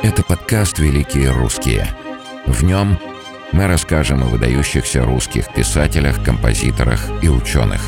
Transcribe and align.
Это 0.00 0.22
подкаст 0.22 0.78
«Великие 0.78 1.32
русские». 1.32 1.88
В 2.46 2.62
нем 2.62 3.00
мы 3.50 3.66
расскажем 3.66 4.22
о 4.22 4.26
выдающихся 4.26 5.04
русских 5.04 5.52
писателях, 5.52 6.22
композиторах 6.22 7.00
и 7.20 7.28
ученых. 7.28 7.82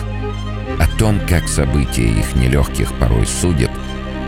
О 0.80 0.88
том, 0.98 1.20
как 1.28 1.46
события 1.46 2.08
их 2.08 2.34
нелегких 2.34 2.92
порой 2.94 3.26
судеб 3.26 3.70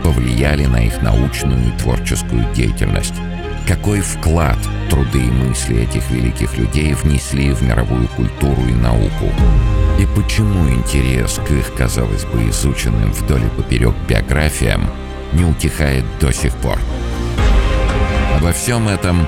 повлияли 0.01 0.65
на 0.65 0.85
их 0.85 1.01
научную 1.01 1.67
и 1.67 1.77
творческую 1.77 2.45
деятельность. 2.53 3.15
Какой 3.67 3.99
вклад 3.99 4.57
труды 4.89 5.19
и 5.19 5.31
мысли 5.31 5.81
этих 5.81 6.09
великих 6.09 6.57
людей 6.57 6.93
внесли 6.93 7.51
в 7.51 7.61
мировую 7.63 8.07
культуру 8.07 8.61
и 8.65 8.73
науку. 8.73 9.29
И 9.99 10.05
почему 10.15 10.69
интерес 10.69 11.37
к 11.45 11.51
их, 11.51 11.73
казалось 11.73 12.23
бы, 12.23 12.49
изученным 12.49 13.11
вдоль 13.11 13.43
и 13.43 13.49
поперек 13.49 13.93
биографиям 14.07 14.89
не 15.33 15.43
утихает 15.43 16.05
до 16.21 16.31
сих 16.31 16.53
пор. 16.55 16.79
Обо 18.43 18.51
всем 18.51 18.89
этом 18.89 19.25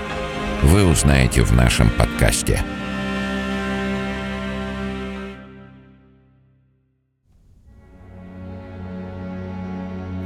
вы 0.62 0.86
узнаете 0.86 1.42
в 1.42 1.54
нашем 1.54 1.90
подкасте. 1.90 2.62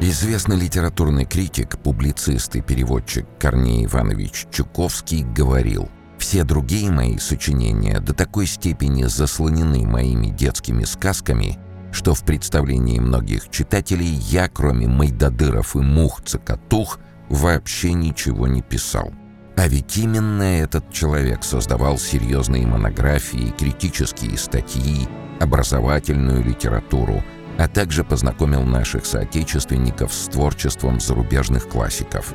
Известный 0.02 0.56
литературный 0.60 1.26
критик, 1.26 1.78
публицист 1.78 2.56
и 2.56 2.62
переводчик 2.62 3.28
Корней 3.38 3.86
Иванович 3.86 4.48
Чуковский 4.52 5.22
говорил 5.22 5.88
«Все 6.18 6.44
другие 6.44 6.90
мои 6.90 7.20
сочинения 7.20 8.00
до 8.00 8.16
такой 8.16 8.48
степени 8.48 9.04
заслонены 9.04 9.86
моими 9.86 10.30
детскими 10.32 10.84
сказками, 10.84 11.60
что 11.92 12.16
в 12.16 12.24
представлении 12.24 12.98
многих 12.98 13.50
читателей 13.50 14.16
я, 14.32 14.48
кроме 14.48 14.88
Майдадыров 14.88 15.76
и 15.76 15.80
Мух-Цокотух, 15.80 16.98
вообще 17.30 17.94
ничего 17.94 18.48
не 18.48 18.62
писал. 18.62 19.14
А 19.56 19.68
ведь 19.68 19.98
именно 19.98 20.44
этот 20.44 20.92
человек 20.92 21.44
создавал 21.44 21.98
серьезные 21.98 22.66
монографии, 22.66 23.54
критические 23.58 24.38
статьи, 24.38 25.08
образовательную 25.40 26.44
литературу, 26.44 27.24
а 27.58 27.68
также 27.68 28.04
познакомил 28.04 28.64
наших 28.64 29.06
соотечественников 29.06 30.14
с 30.14 30.28
творчеством 30.28 31.00
зарубежных 31.00 31.68
классиков 31.68 32.34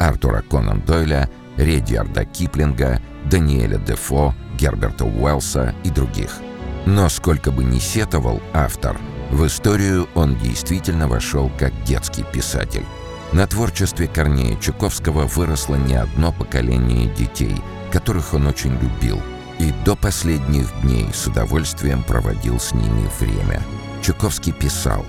Артура 0.00 0.42
Конан 0.42 0.80
Дойля, 0.80 1.28
Редиарда 1.56 2.24
Киплинга, 2.24 3.00
Даниэля 3.30 3.78
Дефо, 3.78 4.34
Герберта 4.58 5.04
Уэллса 5.04 5.74
и 5.84 5.90
других. 5.90 6.38
Но 6.86 7.08
сколько 7.08 7.52
бы 7.52 7.64
ни 7.64 7.78
сетовал 7.78 8.40
автор, 8.52 8.98
в 9.30 9.46
историю 9.46 10.08
он 10.14 10.36
действительно 10.38 11.06
вошел 11.06 11.50
как 11.58 11.72
детский 11.84 12.24
писатель. 12.32 12.84
На 13.32 13.46
творчестве 13.46 14.08
Корнея 14.08 14.58
Чуковского 14.58 15.26
выросло 15.26 15.76
не 15.76 15.94
одно 15.94 16.32
поколение 16.32 17.08
детей, 17.14 17.56
которых 17.90 18.34
он 18.34 18.46
очень 18.46 18.78
любил, 18.78 19.22
и 19.58 19.72
до 19.86 19.96
последних 19.96 20.68
дней 20.82 21.08
с 21.14 21.26
удовольствием 21.26 22.02
проводил 22.02 22.60
с 22.60 22.74
ними 22.74 23.08
время. 23.18 23.62
Чуковский 24.02 24.52
писал 24.52 25.06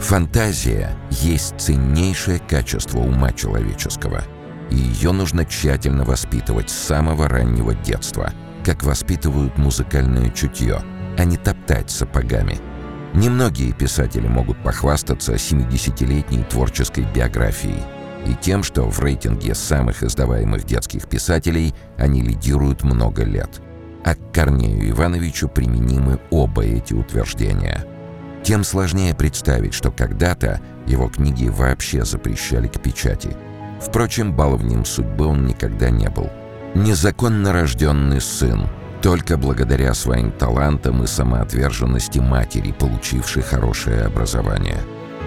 «Фантазия 0.00 0.98
есть 1.10 1.58
ценнейшее 1.58 2.40
качество 2.40 2.98
ума 2.98 3.32
человеческого, 3.32 4.22
и 4.70 4.76
ее 4.76 5.12
нужно 5.12 5.46
тщательно 5.46 6.04
воспитывать 6.04 6.68
с 6.68 6.74
самого 6.74 7.26
раннего 7.26 7.74
детства, 7.74 8.34
как 8.66 8.82
воспитывают 8.82 9.56
музыкальное 9.56 10.28
чутье, 10.28 10.82
а 11.16 11.24
не 11.24 11.38
топтать 11.38 11.90
сапогами». 11.90 12.71
Немногие 13.14 13.72
писатели 13.72 14.26
могут 14.26 14.62
похвастаться 14.62 15.34
70-летней 15.34 16.44
творческой 16.44 17.06
биографией 17.14 17.82
и 18.26 18.34
тем, 18.40 18.62
что 18.62 18.84
в 18.84 19.00
рейтинге 19.00 19.54
самых 19.54 20.02
издаваемых 20.02 20.64
детских 20.64 21.08
писателей 21.08 21.74
они 21.98 22.22
лидируют 22.22 22.84
много 22.84 23.24
лет. 23.24 23.60
А 24.04 24.14
к 24.14 24.32
Корнею 24.32 24.88
Ивановичу 24.90 25.48
применимы 25.48 26.20
оба 26.30 26.64
эти 26.64 26.94
утверждения. 26.94 27.84
Тем 28.42 28.64
сложнее 28.64 29.14
представить, 29.14 29.74
что 29.74 29.90
когда-то 29.90 30.60
его 30.86 31.08
книги 31.08 31.48
вообще 31.48 32.04
запрещали 32.04 32.66
к 32.66 32.80
печати. 32.80 33.36
Впрочем, 33.80 34.34
баловнем 34.34 34.84
судьбы 34.84 35.26
он 35.26 35.46
никогда 35.46 35.90
не 35.90 36.08
был. 36.08 36.30
Незаконно 36.74 37.52
рожденный 37.52 38.20
сын– 38.20 38.68
только 39.02 39.36
благодаря 39.36 39.94
своим 39.94 40.30
талантам 40.30 41.02
и 41.02 41.08
самоотверженности 41.08 42.20
матери, 42.20 42.70
получившей 42.70 43.42
хорошее 43.42 44.02
образование. 44.02 44.78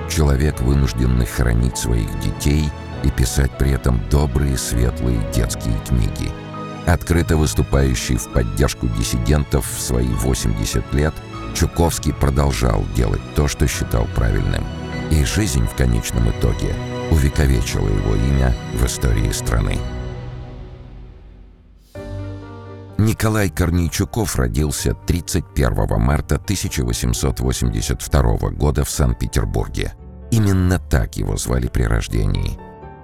Человек, 0.09 0.61
вынужденный 0.61 1.25
хранить 1.25 1.77
своих 1.77 2.07
детей 2.21 2.71
и 3.03 3.09
писать 3.09 3.51
при 3.57 3.71
этом 3.71 4.01
добрые, 4.09 4.57
светлые 4.57 5.19
детские 5.33 5.77
книги. 5.87 6.31
Открыто 6.85 7.35
выступающий 7.35 8.15
в 8.15 8.29
поддержку 8.29 8.87
диссидентов 8.87 9.69
в 9.69 9.81
свои 9.81 10.07
80 10.07 10.93
лет, 10.93 11.13
Чуковский 11.53 12.13
продолжал 12.13 12.83
делать 12.95 13.21
то, 13.35 13.47
что 13.47 13.67
считал 13.67 14.07
правильным. 14.15 14.63
И 15.11 15.25
жизнь 15.25 15.67
в 15.67 15.75
конечном 15.75 16.29
итоге 16.29 16.73
увековечила 17.11 17.87
его 17.87 18.15
имя 18.15 18.55
в 18.73 18.85
истории 18.85 19.31
страны. 19.31 19.79
Николай 23.05 23.49
Корнейчуков 23.51 24.35
родился 24.35 24.95
31 24.95 26.01
марта 26.01 26.37
1882 26.37 28.49
года 28.49 28.83
в 28.83 28.89
Санкт-Петербурге. 28.89 29.93
Именно 30.31 30.79
так 30.79 31.15
его 31.15 31.37
звали 31.37 31.67
при 31.67 31.83
рождении. 31.83 32.57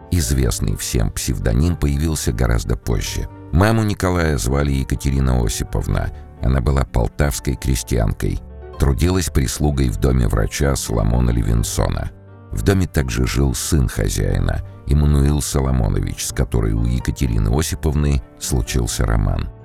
Известный 0.10 0.76
всем 0.76 1.12
псевдоним 1.12 1.76
появился 1.76 2.32
гораздо 2.32 2.76
позже. 2.76 3.30
Маму 3.52 3.84
Николая 3.84 4.40
звали 4.40 4.72
Екатерина 4.72 5.46
Осиповна. 5.46 6.12
Она 6.42 6.62
была 6.62 6.84
полтавской 6.84 7.56
крестьянкой. 7.56 8.40
Трудилась 8.80 9.30
прислугой 9.30 9.90
в 9.90 9.98
доме 9.98 10.28
врача 10.28 10.76
Соломона 10.76 11.30
Левинсона. 11.30 12.10
В 12.52 12.64
доме 12.64 12.88
также 12.88 13.28
жил 13.28 13.54
сын 13.54 13.88
хозяина, 13.88 14.64
Иммануил 14.88 15.44
Соломонович, 15.44 16.26
с 16.26 16.32
которой 16.32 16.74
у 16.74 16.86
Екатерины 16.86 17.56
Осиповны 17.56 18.24
случился 18.40 19.06
роман. 19.06 19.61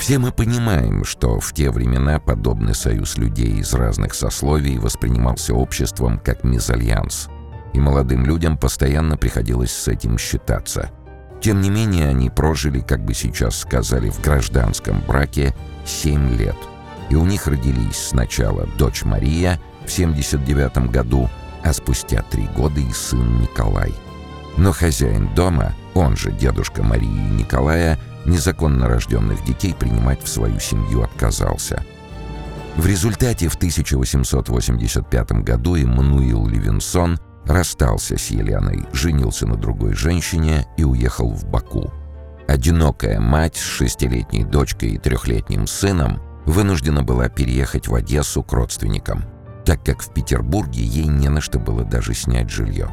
Все 0.00 0.18
мы 0.18 0.32
понимаем, 0.32 1.04
что 1.04 1.38
в 1.40 1.52
те 1.52 1.70
времена 1.70 2.18
подобный 2.18 2.74
союз 2.74 3.18
людей 3.18 3.58
из 3.58 3.74
разных 3.74 4.14
сословий 4.14 4.78
воспринимался 4.78 5.52
обществом 5.52 6.18
как 6.18 6.42
мезальянс, 6.42 7.28
и 7.74 7.78
молодым 7.78 8.24
людям 8.24 8.56
постоянно 8.56 9.18
приходилось 9.18 9.72
с 9.72 9.88
этим 9.88 10.16
считаться. 10.16 10.90
Тем 11.42 11.60
не 11.60 11.68
менее, 11.68 12.08
они 12.08 12.30
прожили, 12.30 12.80
как 12.80 13.04
бы 13.04 13.12
сейчас 13.12 13.58
сказали, 13.58 14.08
в 14.08 14.22
гражданском 14.22 15.02
браке 15.06 15.54
7 15.84 16.34
лет, 16.34 16.56
и 17.10 17.14
у 17.14 17.26
них 17.26 17.46
родились 17.46 18.08
сначала 18.08 18.66
дочь 18.78 19.04
Мария 19.04 19.60
в 19.84 19.92
79 19.92 20.90
году, 20.90 21.28
а 21.62 21.74
спустя 21.74 22.22
три 22.30 22.46
года 22.56 22.80
и 22.80 22.90
сын 22.94 23.42
Николай. 23.42 23.92
Но 24.56 24.72
хозяин 24.72 25.28
дома, 25.34 25.74
он 25.92 26.16
же 26.16 26.32
дедушка 26.32 26.82
Марии 26.82 27.06
и 27.06 27.34
Николая, 27.34 27.98
незаконно 28.24 28.88
рожденных 28.88 29.44
детей 29.44 29.74
принимать 29.74 30.22
в 30.22 30.28
свою 30.28 30.58
семью 30.60 31.02
отказался. 31.02 31.84
В 32.76 32.86
результате 32.86 33.48
в 33.48 33.56
1885 33.56 35.32
году 35.42 35.76
Эммануил 35.76 36.46
Левинсон 36.46 37.18
расстался 37.44 38.16
с 38.16 38.30
Еленой, 38.30 38.84
женился 38.92 39.46
на 39.46 39.56
другой 39.56 39.94
женщине 39.94 40.66
и 40.76 40.84
уехал 40.84 41.30
в 41.30 41.44
Баку. 41.46 41.92
Одинокая 42.46 43.20
мать 43.20 43.56
с 43.56 43.60
шестилетней 43.60 44.44
дочкой 44.44 44.90
и 44.90 44.98
трехлетним 44.98 45.66
сыном 45.66 46.20
вынуждена 46.46 47.02
была 47.02 47.28
переехать 47.28 47.88
в 47.88 47.94
Одессу 47.94 48.42
к 48.42 48.52
родственникам, 48.52 49.24
так 49.64 49.84
как 49.84 50.02
в 50.02 50.12
Петербурге 50.12 50.82
ей 50.82 51.06
не 51.06 51.28
на 51.28 51.40
что 51.40 51.58
было 51.58 51.84
даже 51.84 52.14
снять 52.14 52.50
жилье. 52.50 52.90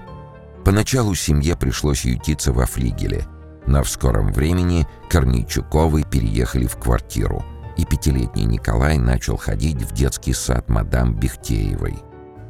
Поначалу 0.66 1.16
семье 1.16 1.56
пришлось 1.56 2.04
ютиться 2.04 2.52
во 2.52 2.66
флигеле– 2.66 3.26
но 3.68 3.84
в 3.84 3.90
скором 3.90 4.32
времени 4.32 4.88
Корнейчуковы 5.10 6.04
переехали 6.04 6.66
в 6.66 6.78
квартиру, 6.78 7.46
и 7.76 7.86
пятилетний 7.86 8.46
Николай 8.46 8.98
начал 8.98 9.38
ходить 9.38 9.84
в 9.84 9.94
детский 9.94 10.34
сад 10.34 10.70
мадам 10.70 11.14
Бехтеевой. 11.14 11.96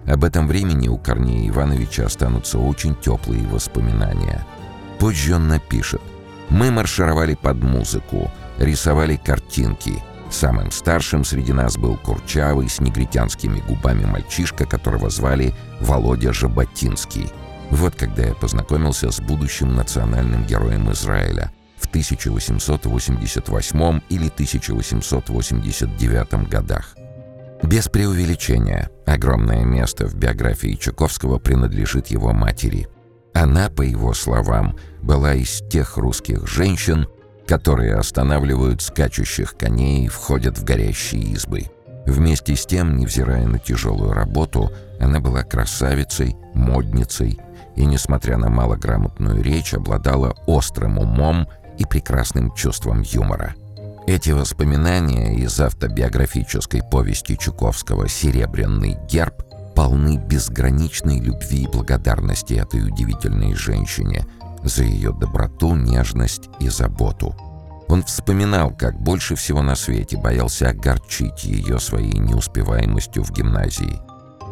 Об 0.06 0.24
этом 0.24 0.48
времени 0.48 0.88
у 0.88 0.98
Корнея 0.98 1.50
Ивановича 1.50 2.06
останутся 2.06 2.60
очень 2.60 2.96
теплые 2.96 3.46
воспоминания. 3.48 4.46
Позже 5.00 5.36
он 5.36 5.50
напишет 5.50 6.02
«Мы 6.50 6.72
маршировали 6.72 7.34
под 7.34 7.62
музыку, 7.62 8.32
рисовали 8.58 9.18
картинки. 9.18 10.02
Самым 10.30 10.72
старшим 10.72 11.26
среди 11.26 11.52
нас 11.52 11.78
был 11.78 11.98
курчавый 11.98 12.70
с 12.70 12.80
негритянскими 12.80 13.60
губами 13.60 14.06
мальчишка, 14.06 14.66
которого 14.66 15.10
звали 15.10 15.54
Володя 15.82 16.32
Жаботинский». 16.32 17.30
Вот 17.72 17.96
когда 17.96 18.24
я 18.24 18.34
познакомился 18.34 19.12
с 19.12 19.20
будущим 19.20 19.76
национальным 19.76 20.46
героем 20.46 20.90
Израиля 20.92 21.52
в 21.78 21.88
1888 21.88 24.02
или 24.10 24.28
1889 24.28 26.50
годах. 26.50 26.96
Без 27.64 27.90
преувеличения, 27.90 28.90
огромное 29.06 29.66
место 29.66 30.08
в 30.08 30.16
биографии 30.16 30.76
Чуковского 30.76 31.40
принадлежит 31.40 32.08
его 32.08 32.32
матери. 32.32 32.88
Она, 33.34 33.70
по 33.70 33.82
его 33.82 34.14
словам, 34.14 34.78
была 35.02 35.34
из 35.34 35.62
тех 35.70 35.98
русских 35.98 36.48
женщин, 36.48 37.08
которые 37.46 37.96
останавливают 37.96 38.82
скачущих 38.82 39.58
коней 39.58 40.06
и 40.06 40.10
входят 40.10 40.58
в 40.58 40.64
горящие 40.64 41.24
избы. 41.34 41.66
Вместе 42.06 42.56
с 42.56 42.66
тем, 42.66 42.98
невзирая 42.98 43.46
на 43.48 43.60
тяжелую 43.60 44.14
работу, 44.14 44.72
она 45.00 45.20
была 45.20 45.44
красавицей, 45.44 46.38
модницей 46.58 47.40
и, 47.76 47.86
несмотря 47.86 48.38
на 48.38 48.50
малограмотную 48.50 49.42
речь, 49.42 49.74
обладала 49.74 50.36
острым 50.48 51.00
умом 51.00 51.48
и 51.78 51.86
прекрасным 51.86 52.54
чувством 52.54 53.02
юмора. 53.02 53.56
Эти 54.08 54.32
воспоминания 54.32 55.36
из 55.36 55.60
автобиографической 55.60 56.82
повести 56.82 57.38
Чуковского 57.38 58.08
«Серебряный 58.08 58.98
герб» 59.10 59.44
полны 59.76 60.18
безграничной 60.18 61.20
любви 61.20 61.64
и 61.64 61.68
благодарности 61.68 62.54
этой 62.54 62.88
удивительной 62.88 63.54
женщине 63.54 64.26
за 64.64 64.84
ее 64.84 65.12
доброту, 65.12 65.76
нежность 65.76 66.50
и 66.60 66.70
заботу. 66.70 67.36
Он 67.90 68.04
вспоминал, 68.04 68.72
как 68.72 69.00
больше 69.00 69.36
всего 69.36 69.62
на 69.62 69.76
свете 69.76 70.18
боялся 70.18 70.70
огорчить 70.70 71.44
ее 71.44 71.80
своей 71.80 72.18
неуспеваемостью 72.18 73.24
в 73.24 73.32
гимназии. 73.32 74.07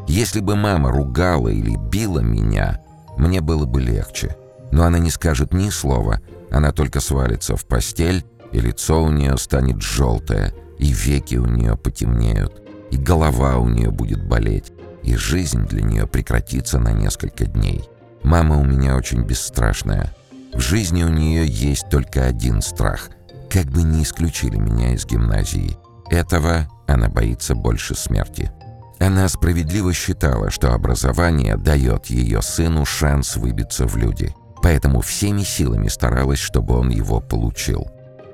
«Если 0.08 0.40
бы 0.40 0.56
мама 0.56 0.92
ругала 0.92 1.50
или 1.50 1.76
била 1.76 2.20
меня, 2.20 2.82
мне 3.18 3.42
было 3.42 3.66
бы 3.66 3.82
легче. 3.82 4.36
Но 4.72 4.84
она 4.84 5.00
не 5.00 5.10
скажет 5.10 5.54
ни 5.54 5.70
слова, 5.70 6.22
она 6.52 6.72
только 6.72 7.00
свалится 7.00 7.56
в 7.56 7.66
постель, 7.66 8.26
и 8.52 8.60
лицо 8.60 9.04
у 9.04 9.10
нее 9.10 9.38
станет 9.38 9.82
желтое, 9.82 10.54
и 10.80 10.92
веки 10.92 11.36
у 11.36 11.46
нее 11.46 11.78
потемнеют, 11.78 12.62
и 12.92 12.98
голова 12.98 13.58
у 13.58 13.68
нее 13.68 13.92
будет 13.92 14.26
болеть, 14.26 14.72
и 15.04 15.16
жизнь 15.16 15.66
для 15.66 15.82
нее 15.82 16.08
прекратится 16.08 16.80
на 16.80 16.92
несколько 16.92 17.46
дней. 17.46 17.84
Мама 18.24 18.58
у 18.58 18.64
меня 18.64 18.96
очень 18.96 19.22
бесстрашная. 19.22 20.14
В 20.54 20.60
жизни 20.60 21.04
у 21.04 21.10
нее 21.10 21.46
есть 21.46 21.90
только 21.90 22.26
один 22.26 22.62
страх. 22.62 23.10
Как 23.50 23.66
бы 23.66 23.84
не 23.84 24.04
исключили 24.04 24.58
меня 24.58 24.94
из 24.94 25.06
гимназии. 25.06 25.78
Этого 26.10 26.68
она 26.88 27.08
боится 27.08 27.56
больше 27.56 27.96
смерти. 27.96 28.52
Она 29.00 29.28
справедливо 29.28 29.94
считала, 29.94 30.50
что 30.50 30.74
образование 30.74 31.58
дает 31.58 32.08
ее 32.08 32.42
сыну 32.42 32.86
шанс 32.86 33.36
выбиться 33.36 33.88
в 33.88 33.98
люди. 33.98 34.34
Поэтому 34.62 35.02
всеми 35.02 35.44
силами 35.44 35.90
старалась, 35.90 36.40
чтобы 36.40 36.78
он 36.78 36.90
его 36.90 37.20
получил. 37.20 37.88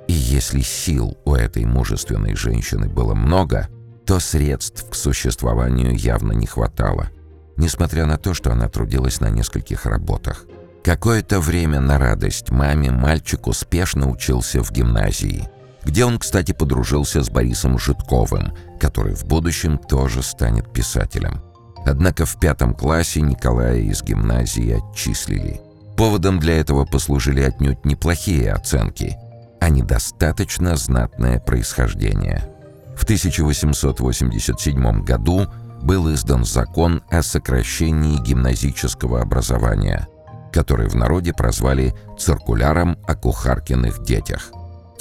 И 0.08 0.14
если 0.14 0.62
сил 0.62 1.18
у 1.26 1.34
этой 1.36 1.66
мужественной 1.66 2.36
женщины 2.36 2.88
было 2.88 3.14
много– 3.14 3.68
то 4.06 4.20
средств 4.20 4.90
к 4.90 4.96
существованию 4.96 5.96
явно 5.96 6.34
не 6.34 6.46
хватало, 6.46 7.10
несмотря 7.58 8.06
на 8.06 8.18
то, 8.18 8.34
что 8.34 8.52
она 8.52 8.68
трудилась 8.68 9.22
на 9.22 9.30
нескольких 9.30 9.86
работах. 9.86 10.46
Какое-то 10.84 11.40
время 11.40 11.80
на 11.80 12.00
радость 12.00 12.50
маме 12.50 12.92
мальчик 12.92 13.48
успешно 13.48 14.10
учился 14.10 14.64
в 14.64 14.72
гимназии, 14.72 15.48
где 15.84 16.06
он, 16.06 16.20
кстати, 16.20 16.52
подружился 16.52 17.24
с 17.24 17.30
Борисом 17.30 17.78
Житковым, 17.78 18.54
который 18.80 19.16
в 19.16 19.26
будущем 19.26 19.78
тоже 19.78 20.22
станет 20.22 20.72
писателем. 20.72 21.42
Однако 21.86 22.26
в 22.26 22.40
пятом 22.40 22.74
классе 22.74 23.22
Николая 23.22 23.80
из 23.80 24.04
гимназии 24.04 24.80
отчислили. 24.80 25.62
Поводом 25.98 26.40
для 26.40 26.60
этого 26.60 26.86
послужили 26.86 27.42
отнюдь 27.42 27.84
неплохие 27.86 28.54
оценки, 28.54 29.18
а 29.60 29.70
недостаточно 29.70 30.76
знатное 30.76 31.40
происхождение– 31.40 32.44
в 33.02 33.04
1887 33.04 35.04
году 35.04 35.48
был 35.82 36.14
издан 36.14 36.46
закон 36.46 37.02
о 37.10 37.24
сокращении 37.24 38.20
гимназического 38.20 39.22
образования, 39.22 40.08
который 40.54 40.88
в 40.88 40.94
народе 40.94 41.34
прозвали 41.34 41.96
«циркуляром 42.20 43.00
о 43.08 43.16
кухаркиных 43.16 44.04
детях». 44.04 44.52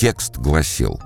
Текст 0.00 0.38
гласил 0.38 0.98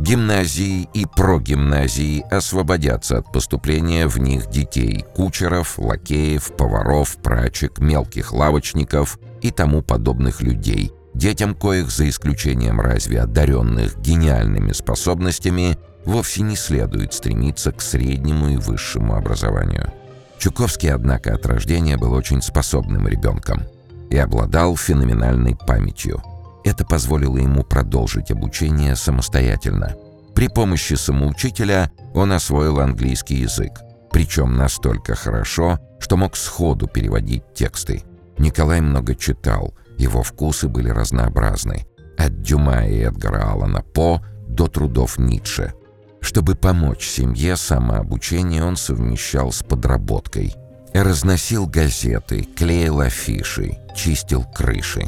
«Гимназии 0.00 0.88
и 0.94 1.06
прогимназии 1.06 2.26
освободятся 2.28 3.18
от 3.18 3.30
поступления 3.30 4.08
в 4.08 4.18
них 4.18 4.50
детей, 4.50 5.04
кучеров, 5.14 5.78
лакеев, 5.78 6.50
поваров, 6.56 7.18
прачек, 7.18 7.78
мелких 7.78 8.32
лавочников 8.32 9.20
и 9.42 9.52
тому 9.52 9.80
подобных 9.80 10.42
людей, 10.42 10.90
детям 11.14 11.54
коих, 11.54 11.88
за 11.92 12.08
исключением 12.08 12.80
разве 12.80 13.20
одаренных 13.20 14.00
гениальными 14.00 14.72
способностями, 14.72 15.78
вовсе 16.04 16.42
не 16.42 16.56
следует 16.56 17.14
стремиться 17.14 17.70
к 17.70 17.80
среднему 17.80 18.48
и 18.48 18.56
высшему 18.56 19.14
образованию. 19.14 19.92
Чуковский, 20.38 20.92
однако, 20.92 21.32
от 21.32 21.46
рождения 21.46 21.96
был 21.96 22.12
очень 22.12 22.42
способным 22.42 23.06
ребенком 23.06 23.62
и 24.10 24.16
обладал 24.16 24.76
феноменальной 24.76 25.56
памятью. 25.64 26.20
Это 26.64 26.84
позволило 26.84 27.38
ему 27.38 27.64
продолжить 27.64 28.30
обучение 28.30 28.96
самостоятельно. 28.96 29.96
При 30.34 30.48
помощи 30.48 30.94
самоучителя 30.94 31.90
он 32.14 32.32
освоил 32.32 32.80
английский 32.80 33.36
язык, 33.36 33.80
причем 34.10 34.56
настолько 34.56 35.14
хорошо, 35.14 35.78
что 35.98 36.16
мог 36.16 36.36
сходу 36.36 36.86
переводить 36.86 37.44
тексты. 37.54 38.02
Николай 38.38 38.80
много 38.80 39.14
читал, 39.14 39.74
его 39.98 40.22
вкусы 40.22 40.68
были 40.68 40.88
разнообразны. 40.88 41.86
От 42.16 42.40
Дюма 42.42 42.86
и 42.86 42.98
Эдгара 43.00 43.50
Аллана 43.50 43.82
По 43.82 44.22
до 44.48 44.68
трудов 44.68 45.18
Ницше– 45.18 45.74
чтобы 46.22 46.54
помочь 46.54 47.06
семье, 47.06 47.56
самообучение 47.56 48.64
он 48.64 48.76
совмещал 48.76 49.52
с 49.52 49.62
подработкой. 49.62 50.54
Разносил 50.94 51.66
газеты, 51.66 52.44
клеил 52.44 53.00
афиши, 53.00 53.78
чистил 53.94 54.44
крыши. 54.44 55.04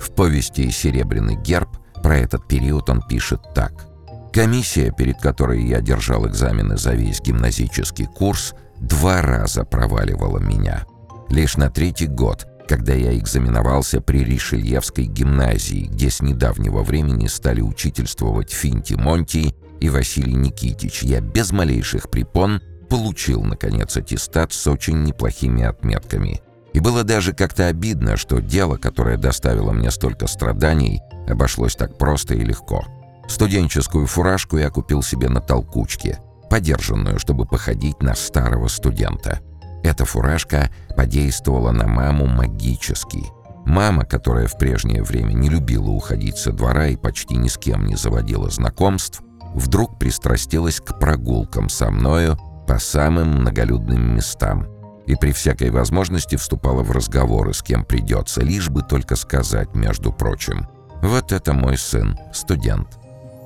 В 0.00 0.10
повести 0.10 0.70
«Серебряный 0.70 1.36
герб» 1.36 1.68
про 2.02 2.18
этот 2.18 2.46
период 2.46 2.88
он 2.90 3.02
пишет 3.02 3.40
так. 3.54 3.86
«Комиссия, 4.32 4.92
перед 4.96 5.18
которой 5.18 5.64
я 5.64 5.80
держал 5.80 6.26
экзамены 6.26 6.76
за 6.76 6.92
весь 6.92 7.20
гимназический 7.20 8.06
курс, 8.06 8.54
два 8.78 9.22
раза 9.22 9.64
проваливала 9.64 10.38
меня. 10.38 10.84
Лишь 11.28 11.56
на 11.56 11.70
третий 11.70 12.06
год, 12.06 12.46
когда 12.68 12.92
я 12.94 13.16
экзаменовался 13.16 14.00
при 14.00 14.24
Ришельевской 14.24 15.04
гимназии, 15.04 15.88
где 15.90 16.10
с 16.10 16.20
недавнего 16.20 16.82
времени 16.82 17.26
стали 17.26 17.60
учительствовать 17.60 18.52
Финти 18.52 18.94
Монти 18.94 19.54
и 19.80 19.88
Василий 19.88 20.34
Никитич, 20.34 21.02
я 21.02 21.20
без 21.20 21.52
малейших 21.52 22.10
препон 22.10 22.60
получил, 22.88 23.42
наконец, 23.42 23.96
аттестат 23.96 24.52
с 24.52 24.66
очень 24.66 25.02
неплохими 25.02 25.64
отметками. 25.64 26.40
И 26.76 26.80
было 26.80 27.04
даже 27.04 27.32
как-то 27.32 27.68
обидно, 27.68 28.18
что 28.18 28.38
дело, 28.38 28.76
которое 28.76 29.16
доставило 29.16 29.72
мне 29.72 29.90
столько 29.90 30.26
страданий, 30.26 31.00
обошлось 31.26 31.74
так 31.74 31.96
просто 31.96 32.34
и 32.34 32.44
легко. 32.44 32.84
Студенческую 33.28 34.06
фуражку 34.06 34.58
я 34.58 34.68
купил 34.68 35.02
себе 35.02 35.30
на 35.30 35.40
толкучке, 35.40 36.18
подержанную, 36.50 37.18
чтобы 37.18 37.46
походить 37.46 38.02
на 38.02 38.14
старого 38.14 38.68
студента. 38.68 39.40
Эта 39.82 40.04
фуражка 40.04 40.68
подействовала 40.94 41.70
на 41.70 41.86
маму 41.86 42.26
магически. 42.26 43.24
Мама, 43.64 44.04
которая 44.04 44.46
в 44.46 44.58
прежнее 44.58 45.02
время 45.02 45.32
не 45.32 45.48
любила 45.48 45.88
уходить 45.88 46.36
со 46.36 46.52
двора 46.52 46.88
и 46.88 46.96
почти 46.96 47.38
ни 47.38 47.48
с 47.48 47.56
кем 47.56 47.86
не 47.86 47.96
заводила 47.96 48.50
знакомств, 48.50 49.22
вдруг 49.54 49.98
пристрастилась 49.98 50.80
к 50.80 50.98
прогулкам 50.98 51.70
со 51.70 51.90
мною 51.90 52.38
по 52.68 52.78
самым 52.78 53.40
многолюдным 53.40 54.16
местам 54.16 54.75
и 55.06 55.14
при 55.14 55.32
всякой 55.32 55.70
возможности 55.70 56.36
вступала 56.36 56.82
в 56.82 56.90
разговоры 56.90 57.54
с 57.54 57.62
кем 57.62 57.84
придется, 57.84 58.42
лишь 58.42 58.68
бы 58.68 58.82
только 58.82 59.16
сказать, 59.16 59.74
между 59.74 60.12
прочим. 60.12 60.68
«Вот 61.02 61.32
это 61.32 61.52
мой 61.52 61.78
сын, 61.78 62.18
студент». 62.32 62.88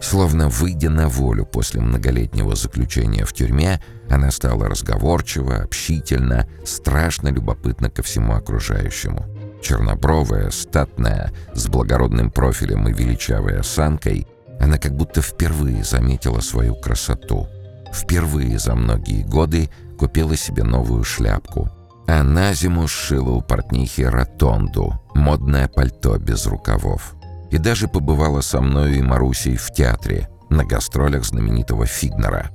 Словно 0.01 0.49
выйдя 0.49 0.89
на 0.89 1.09
волю 1.09 1.45
после 1.45 1.83
многолетнего 1.83 2.57
заключения 2.57 3.27
в 3.27 3.35
тюрьме, 3.35 3.83
она 4.09 4.31
стала 4.31 4.67
разговорчива, 4.67 5.57
общительна, 5.57 6.49
страшно 6.65 7.29
любопытна 7.29 7.91
ко 7.91 8.03
всему 8.03 8.33
окружающему. 8.33 9.27
Чернобровая, 9.63 10.51
статная, 10.51 11.33
с 11.53 11.67
благородным 11.69 12.31
профилем 12.31 12.89
и 12.89 12.95
величавой 12.95 13.61
осанкой– 13.61 14.27
она 14.61 14.77
как 14.77 14.95
будто 14.95 15.23
впервые 15.23 15.83
заметила 15.83 16.41
свою 16.41 16.75
красоту. 16.77 17.49
Впервые 17.93 18.59
за 18.59 18.75
многие 18.75 19.25
годы 19.25 19.71
купила 20.01 20.35
себе 20.35 20.65
новую 20.65 21.05
шляпку. 21.05 21.69
А 22.07 22.23
на 22.23 22.55
зиму 22.55 22.89
сшила 22.89 23.33
у 23.33 23.43
портнихи 23.43 24.01
ротонду, 24.01 24.99
модное 25.15 25.69
пальто 25.69 26.17
без 26.17 26.47
рукавов. 26.47 27.15
И 27.51 27.59
даже 27.59 27.87
побывала 27.87 28.41
со 28.41 28.63
мною 28.63 28.97
и 28.97 29.03
Марусей 29.03 29.57
в 29.57 29.71
театре, 29.71 30.31
на 30.49 30.65
гастролях 30.65 31.27
знаменитого 31.27 31.85
Фигнера. 31.85 32.51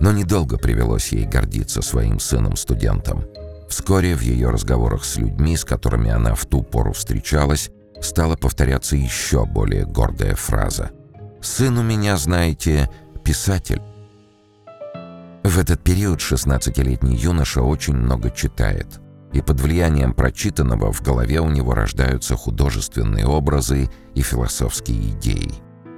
Но 0.00 0.10
недолго 0.10 0.58
привелось 0.58 1.12
ей 1.12 1.24
гордиться 1.24 1.82
своим 1.82 2.18
сыном-студентом. 2.18 3.24
Вскоре 3.68 4.16
в 4.16 4.22
ее 4.22 4.50
разговорах 4.50 5.04
с 5.04 5.18
людьми, 5.18 5.56
с 5.56 5.64
которыми 5.64 6.10
она 6.10 6.34
в 6.34 6.46
ту 6.46 6.62
пору 6.64 6.94
встречалась, 6.94 7.70
стала 8.00 8.34
повторяться 8.34 8.96
еще 8.96 9.46
более 9.46 9.86
гордая 9.86 10.34
фраза. 10.34 10.90
Сын 11.40 11.78
у 11.78 11.82
меня, 11.84 12.16
знаете, 12.16 12.90
писатель. 13.24 13.82
В 15.48 15.58
этот 15.58 15.82
период 15.82 16.20
16-летний 16.20 17.16
юноша 17.16 17.62
очень 17.62 17.96
много 17.96 18.30
читает. 18.30 19.00
и 19.32 19.40
под 19.40 19.60
влиянием 19.60 20.12
прочитанного 20.12 20.92
в 20.92 21.00
голове 21.00 21.40
у 21.40 21.48
него 21.48 21.74
рождаются 21.74 22.36
художественные 22.36 23.26
образы 23.26 23.88
и 24.14 24.20
философские 24.20 25.12
идеи. 25.12 25.50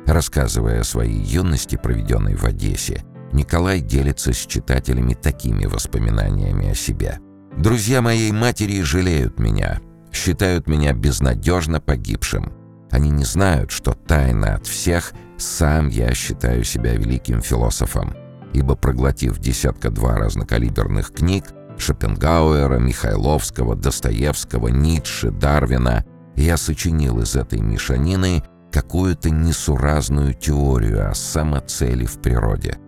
Рассказывая 0.07 0.81
о 0.81 0.85
своей 0.85 1.21
юности, 1.21 1.75
проведенной 1.75 2.37
в 2.37 2.45
Одессе, 2.45 3.05
Николай 3.33 3.81
делится 3.81 4.33
с 4.33 4.37
читателями 4.37 5.15
такими 5.15 5.67
воспоминаниями 5.67 6.71
о 6.71 6.75
себе. 6.77 7.19
«Друзья 7.57 8.03
моей 8.03 8.31
матери 8.31 8.83
жалеют 8.83 9.41
меня, 9.41 9.81
считают 10.13 10.69
меня 10.69 10.93
безнадежно 10.93 11.81
погибшим. 11.81 12.53
Они 12.93 13.11
не 13.11 13.25
знают, 13.25 13.73
что 13.73 13.95
тайна 13.95 14.55
от 14.55 14.67
всех, 14.67 15.13
сам 15.39 15.89
я 15.89 16.15
считаю 16.15 16.63
себя 16.63 16.95
великим 16.95 17.43
философом, 17.43 18.15
ибо 18.53 18.77
проглотив 18.77 19.39
десятка-два 19.39 20.17
разнокалиберных 20.17 21.13
книг, 21.13 21.45
Шопенгауэра, 21.79 22.79
Михайловского, 22.79 23.75
Достоевского, 23.75 24.69
Ницше, 24.69 25.31
Дарвина, 25.31 26.05
я 26.37 26.57
сочинил 26.57 27.21
из 27.21 27.37
этой 27.37 27.61
мешанины 27.61 28.43
какую-то 28.71 29.31
несуразную 29.31 30.35
теорию 30.35 31.11
о 31.11 31.15
самоцели 31.15 32.05
в 32.05 32.21
природе. 32.21 32.79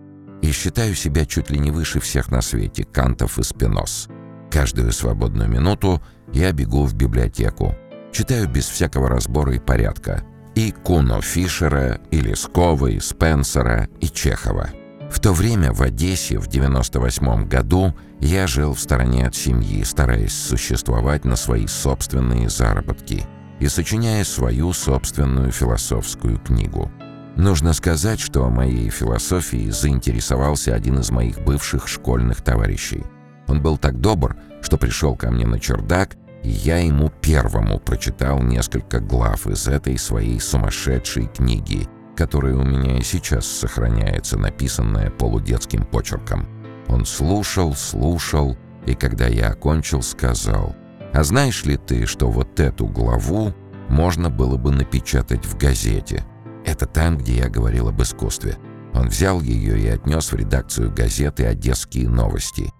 И 0.41 0.51
считаю 0.51 0.95
себя 0.95 1.25
чуть 1.25 1.49
ли 1.49 1.59
не 1.59 1.71
выше 1.71 1.99
всех 1.99 2.29
на 2.29 2.41
свете, 2.41 2.83
Кантов 2.83 3.39
и 3.39 3.43
Спинос. 3.43 4.07
Каждую 4.51 4.91
свободную 4.91 5.49
минуту 5.49 6.01
я 6.31 6.51
бегу 6.51 6.85
в 6.85 6.93
библиотеку. 6.93 7.75
Читаю 8.11 8.47
без 8.49 8.67
всякого 8.67 9.09
разбора 9.09 9.55
и 9.55 9.59
порядка. 9.59 10.23
И 10.55 10.71
Куно 10.71 11.21
Фишера, 11.21 11.99
и 12.11 12.21
Лескова, 12.21 12.87
и 12.87 12.99
Спенсера, 12.99 13.87
и 13.99 14.07
Чехова. 14.07 14.69
В 15.13 15.19
то 15.19 15.31
время 15.31 15.71
в 15.71 15.83
Одессе 15.83 16.39
в 16.39 16.47
98 16.47 17.47
году 17.47 17.93
я 18.19 18.47
жил 18.47 18.73
в 18.73 18.79
стороне 18.79 19.27
от 19.27 19.35
семьи, 19.35 19.83
стараясь 19.83 20.33
существовать 20.33 21.23
на 21.23 21.35
свои 21.35 21.67
собственные 21.67 22.49
заработки 22.49 23.23
и 23.59 23.67
сочиняя 23.67 24.23
свою 24.23 24.73
собственную 24.73 25.51
философскую 25.51 26.39
книгу. 26.39 26.91
Нужно 27.35 27.73
сказать, 27.73 28.19
что 28.19 28.49
моей 28.49 28.89
философией 28.89 29.69
заинтересовался 29.69 30.73
один 30.73 30.97
из 30.97 31.11
моих 31.11 31.39
бывших 31.43 31.87
школьных 31.87 32.41
товарищей. 32.41 33.03
Он 33.47 33.61
был 33.61 33.77
так 33.77 34.01
добр, 34.01 34.35
что 34.61 34.77
пришел 34.77 35.15
ко 35.15 35.29
мне 35.29 35.45
на 35.45 35.59
чердак, 35.59 36.17
и 36.41 36.49
я 36.49 36.79
ему 36.79 37.11
первому 37.21 37.79
прочитал 37.79 38.41
несколько 38.41 38.99
глав 38.99 39.45
из 39.45 39.67
этой 39.67 39.95
своей 39.99 40.39
сумасшедшей 40.39 41.27
книги, 41.27 41.87
которая 42.15 42.55
у 42.55 42.63
меня 42.63 42.97
и 42.97 43.03
сейчас 43.03 43.45
сохраняется, 43.45 44.37
написанная 44.37 45.09
полудетским 45.09 45.85
почерком. 45.85 46.47
Он 46.87 47.05
слушал, 47.05 47.75
слушал, 47.75 48.57
и 48.85 48.95
когда 48.95 49.27
я 49.27 49.49
окончил, 49.49 50.01
сказал, 50.01 50.75
«А 51.13 51.23
знаешь 51.23 51.63
ли 51.63 51.77
ты, 51.77 52.05
что 52.05 52.29
вот 52.29 52.59
эту 52.59 52.85
главу 52.87 53.53
можно 53.89 54.29
было 54.29 54.57
бы 54.57 54.71
напечатать 54.71 55.45
в 55.45 55.57
газете?» 55.57 56.25
Это 56.65 56.85
там, 56.85 57.17
где 57.17 57.37
я 57.37 57.49
говорил 57.49 57.89
об 57.89 58.01
искусстве. 58.01 58.57
Он 58.93 59.09
взял 59.09 59.41
ее 59.41 59.79
и 59.79 59.87
отнес 59.87 60.31
в 60.31 60.35
редакцию 60.35 60.93
газеты 60.93 61.45
«Одесские 61.45 62.09
новости». 62.09 62.71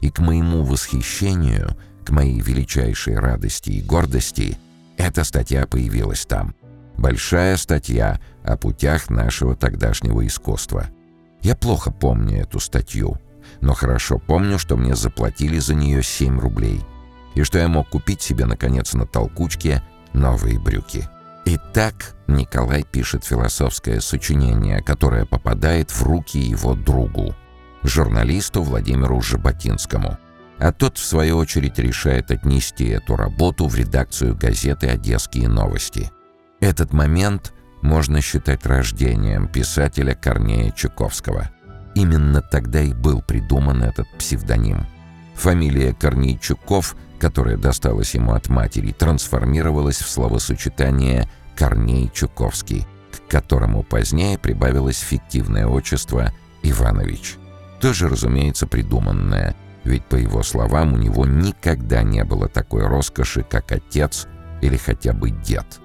И 0.00 0.10
к 0.10 0.18
моему 0.18 0.64
восхищению, 0.64 1.76
к 2.04 2.10
моей 2.10 2.40
величайшей 2.40 3.16
радости 3.16 3.70
и 3.70 3.82
гордости, 3.82 4.58
эта 4.98 5.24
статья 5.24 5.66
появилась 5.66 6.26
там. 6.26 6.54
Большая 6.98 7.56
статья 7.56 8.20
о 8.44 8.56
путях 8.56 9.10
нашего 9.10 9.56
тогдашнего 9.56 10.26
искусства. 10.26 10.86
Я 11.40 11.56
плохо 11.56 11.90
помню 11.90 12.42
эту 12.42 12.60
статью, 12.60 13.18
но 13.60 13.74
хорошо 13.74 14.18
помню, 14.18 14.58
что 14.58 14.76
мне 14.76 14.94
заплатили 14.94 15.58
за 15.58 15.74
нее 15.74 16.02
7 16.02 16.38
рублей, 16.38 16.80
и 17.34 17.42
что 17.42 17.58
я 17.58 17.68
мог 17.68 17.88
купить 17.88 18.22
себе, 18.22 18.44
наконец, 18.46 18.94
на 18.94 19.06
толкучке 19.06 19.82
новые 20.12 20.58
брюки. 20.58 21.08
Итак, 21.44 22.14
Николай 22.28 22.84
пишет 22.84 23.24
философское 23.24 24.00
сочинение, 24.00 24.80
которое 24.80 25.26
попадает 25.26 25.90
в 25.90 26.02
руки 26.04 26.38
его 26.38 26.74
другу, 26.74 27.34
журналисту 27.82 28.62
Владимиру 28.62 29.20
Жаботинскому. 29.20 30.18
А 30.58 30.70
тот, 30.70 30.98
в 30.98 31.04
свою 31.04 31.38
очередь, 31.38 31.80
решает 31.80 32.30
отнести 32.30 32.86
эту 32.86 33.16
работу 33.16 33.66
в 33.66 33.74
редакцию 33.74 34.36
газеты 34.36 34.86
«Одесские 34.88 35.48
новости». 35.48 36.12
Этот 36.60 36.92
момент 36.92 37.52
можно 37.82 38.20
считать 38.20 38.64
рождением 38.64 39.48
писателя 39.48 40.14
Корнея 40.14 40.70
Чуковского. 40.70 41.50
Именно 41.94 42.40
тогда 42.40 42.80
и 42.80 42.94
был 42.94 43.20
придуман 43.20 43.82
этот 43.82 44.06
псевдоним. 44.18 44.86
Фамилия 45.34 45.92
Корнейчуков, 45.92 46.96
которая 47.18 47.56
досталась 47.56 48.14
ему 48.14 48.32
от 48.32 48.48
матери, 48.48 48.92
трансформировалась 48.92 49.98
в 49.98 50.08
словосочетание 50.08 51.28
«Корней 51.56 52.10
Чуковский», 52.14 52.86
к 53.10 53.30
которому 53.30 53.82
позднее 53.82 54.38
прибавилось 54.38 54.98
фиктивное 55.00 55.66
отчество 55.66 56.32
Иванович. 56.62 57.36
Тоже, 57.80 58.08
разумеется, 58.08 58.66
придуманное, 58.66 59.56
ведь, 59.84 60.04
по 60.04 60.14
его 60.14 60.42
словам, 60.42 60.94
у 60.94 60.96
него 60.96 61.26
никогда 61.26 62.02
не 62.02 62.24
было 62.24 62.48
такой 62.48 62.86
роскоши, 62.86 63.42
как 63.42 63.72
отец 63.72 64.28
или 64.60 64.76
хотя 64.76 65.12
бы 65.12 65.30
дед. 65.30 65.81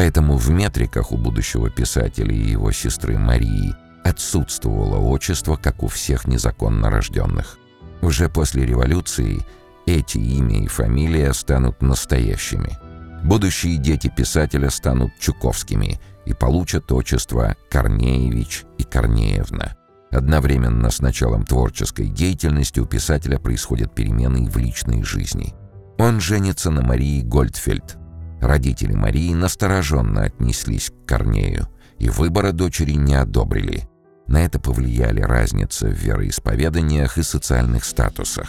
Поэтому 0.00 0.38
в 0.38 0.48
метриках 0.48 1.12
у 1.12 1.18
будущего 1.18 1.68
писателя 1.68 2.34
и 2.34 2.52
его 2.52 2.72
сестры 2.72 3.18
Марии 3.18 3.74
отсутствовало 4.02 4.96
отчество, 4.96 5.56
как 5.56 5.82
у 5.82 5.88
всех 5.88 6.26
незаконно 6.26 6.88
рожденных. 6.88 7.58
Уже 8.00 8.30
после 8.30 8.64
революции 8.64 9.44
эти 9.84 10.16
имя 10.16 10.64
и 10.64 10.68
фамилия 10.68 11.34
станут 11.34 11.82
настоящими. 11.82 12.78
Будущие 13.24 13.76
дети 13.76 14.08
писателя 14.08 14.70
станут 14.70 15.10
Чуковскими 15.20 16.00
и 16.24 16.32
получат 16.32 16.90
отчество 16.92 17.54
Корнеевич 17.68 18.64
и 18.78 18.84
Корнеевна. 18.84 19.76
Одновременно 20.10 20.88
с 20.88 21.02
началом 21.02 21.44
творческой 21.44 22.06
деятельности 22.06 22.80
у 22.80 22.86
писателя 22.86 23.38
происходят 23.38 23.94
перемены 23.94 24.48
в 24.48 24.56
личной 24.56 25.02
жизни. 25.02 25.52
Он 25.98 26.20
женится 26.20 26.70
на 26.70 26.80
Марии 26.80 27.20
Гольдфельд. 27.20 27.99
Родители 28.40 28.94
Марии 28.94 29.34
настороженно 29.34 30.24
отнеслись 30.24 30.90
к 30.90 31.08
Корнею 31.08 31.68
и 31.98 32.08
выбора 32.08 32.52
дочери 32.52 32.92
не 32.92 33.14
одобрили. 33.14 33.88
На 34.26 34.44
это 34.44 34.58
повлияли 34.58 35.20
разницы 35.20 35.88
в 35.88 35.94
вероисповеданиях 35.94 37.18
и 37.18 37.22
социальных 37.22 37.84
статусах. 37.84 38.48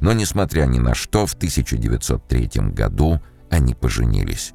Но, 0.00 0.12
несмотря 0.12 0.64
ни 0.64 0.78
на 0.78 0.94
что, 0.94 1.26
в 1.26 1.34
1903 1.34 2.48
году 2.72 3.20
они 3.50 3.74
поженились. 3.74 4.54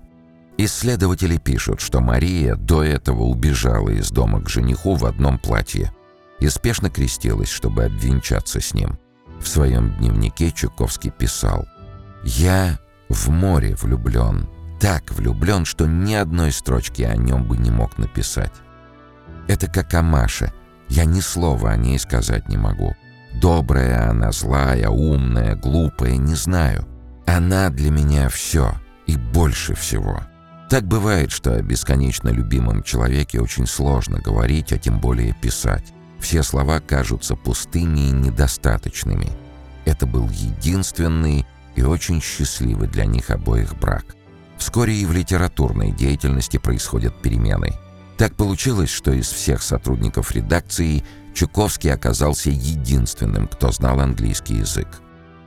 Исследователи 0.57 1.38
пишут, 1.38 1.81
что 1.81 2.01
Мария 2.01 2.55
до 2.55 2.83
этого 2.83 3.23
убежала 3.23 3.89
из 3.89 4.11
дома 4.11 4.41
к 4.41 4.50
жениху 4.50 4.95
в 4.95 5.05
одном 5.05 5.39
платье 5.39 5.91
и 6.39 6.50
спешно 6.50 6.89
крестилась, 6.89 7.50
чтобы 7.50 7.85
обвенчаться 7.85 8.59
с 8.59 8.73
ним. 8.73 8.97
В 9.39 9.47
своем 9.47 9.95
дневнике 9.97 10.51
Чуковский 10.51 11.11
писал 11.11 11.65
«Я 12.23 12.79
в 13.09 13.29
море 13.29 13.75
влюблен, 13.75 14.47
так 14.81 15.11
влюблен, 15.11 15.63
что 15.63 15.85
ни 15.85 16.15
одной 16.15 16.51
строчки 16.51 17.03
о 17.03 17.15
нем 17.15 17.47
бы 17.47 17.55
не 17.55 17.69
мог 17.69 18.00
написать. 18.00 18.51
Это 19.47 19.67
как 19.67 19.93
о 19.93 20.01
Маше, 20.01 20.51
я 20.89 21.05
ни 21.05 21.19
слова 21.19 21.69
о 21.69 21.77
ней 21.77 22.00
сказать 22.00 22.50
не 22.50 22.57
могу. 22.57 22.95
Добрая 23.39 24.09
она, 24.09 24.31
злая, 24.31 24.89
умная, 24.89 25.55
глупая, 25.55 26.17
не 26.17 26.33
знаю. 26.33 26.88
Она 27.27 27.69
для 27.69 27.91
меня 27.91 28.27
все 28.29 28.73
и 29.05 29.17
больше 29.17 29.75
всего. 29.75 30.19
Так 30.67 30.85
бывает, 30.85 31.31
что 31.31 31.53
о 31.53 31.61
бесконечно 31.61 32.29
любимом 32.29 32.81
человеке 32.81 33.39
очень 33.39 33.67
сложно 33.67 34.19
говорить, 34.19 34.73
а 34.73 34.79
тем 34.79 35.00
более 35.00 35.33
писать. 35.33 35.93
Все 36.19 36.41
слова 36.41 36.79
кажутся 36.79 37.35
пустыми 37.35 38.00
и 38.00 38.11
недостаточными. 38.11 39.29
Это 39.85 40.07
был 40.07 40.27
единственный 40.29 41.45
и 41.75 41.83
очень 41.83 42.21
счастливый 42.21 42.88
для 42.88 43.05
них 43.05 43.29
обоих 43.29 43.77
брак. 43.77 44.15
Вскоре 44.62 44.94
и 44.94 45.06
в 45.06 45.12
литературной 45.12 45.91
деятельности 45.91 46.56
происходят 46.56 47.22
перемены– 47.22 47.74
так 48.22 48.36
получилось, 48.36 48.91
что 48.91 49.12
из 49.12 49.32
всех 49.32 49.63
сотрудников 49.63 50.32
редакции 50.32 51.03
Чуковский 51.34 51.91
оказался 51.91 52.51
единственным, 52.51 53.48
кто 53.48 53.72
знал 53.72 54.00
английский 54.00 54.58
язык. 54.58 54.88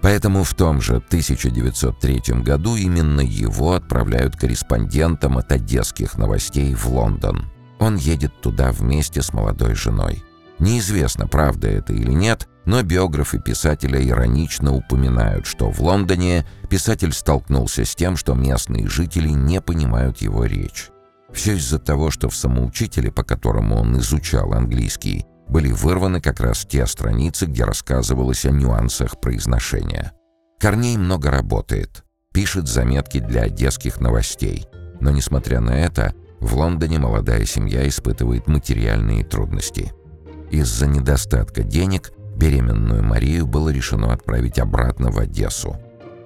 Поэтому 0.02 0.42
в 0.42 0.54
том 0.54 0.80
же 0.80 0.96
1903 0.96 2.42
году 2.42 2.74
именно 2.74 3.20
его 3.20 3.74
отправляют 3.74 4.34
корреспондентом 4.34 5.38
от 5.38 5.52
одесских 5.52 6.18
новостей 6.18 6.74
в 6.74 6.86
Лондон. 6.88 7.48
Он 7.78 7.94
едет 7.94 8.40
туда 8.40 8.72
вместе 8.72 9.22
с 9.22 9.32
молодой 9.32 9.76
женой. 9.76 10.24
Неизвестно, 10.58 11.26
правда 11.26 11.68
это 11.68 11.92
или 11.92 12.12
нет, 12.12 12.48
но 12.64 12.82
биографы 12.82 13.38
писателя 13.38 14.00
иронично 14.06 14.72
упоминают, 14.74 15.46
что 15.46 15.70
в 15.70 15.80
Лондоне 15.80 16.46
писатель 16.70 17.12
столкнулся 17.12 17.84
с 17.84 17.94
тем, 17.94 18.16
что 18.16 18.34
местные 18.34 18.88
жители 18.88 19.28
не 19.28 19.60
понимают 19.60 20.18
его 20.18 20.44
речь. 20.44 20.90
Все 21.32 21.56
из-за 21.56 21.78
того, 21.78 22.10
что 22.10 22.28
в 22.28 22.36
самоучителе, 22.36 23.10
по 23.10 23.24
которому 23.24 23.76
он 23.76 23.98
изучал 23.98 24.52
английский, 24.52 25.26
были 25.48 25.70
вырваны 25.72 26.20
как 26.20 26.40
раз 26.40 26.64
те 26.64 26.86
страницы, 26.86 27.46
где 27.46 27.64
рассказывалось 27.64 28.46
о 28.46 28.50
нюансах 28.50 29.20
произношения. 29.20 30.12
Корней 30.58 30.96
много 30.96 31.30
работает, 31.30 32.04
пишет 32.32 32.68
заметки 32.68 33.18
для 33.18 33.42
одесских 33.42 34.00
новостей. 34.00 34.66
Но, 35.00 35.10
несмотря 35.10 35.60
на 35.60 35.78
это, 35.78 36.14
в 36.40 36.54
Лондоне 36.54 36.98
молодая 36.98 37.44
семья 37.44 37.86
испытывает 37.86 38.46
материальные 38.46 39.24
трудности. 39.24 39.92
Из-за 40.54 40.86
недостатка 40.86 41.64
денег 41.64 42.12
беременную 42.36 43.02
Марию 43.02 43.44
было 43.44 43.70
решено 43.70 44.12
отправить 44.12 44.60
обратно 44.60 45.10
в 45.10 45.18
Одессу. 45.18 45.76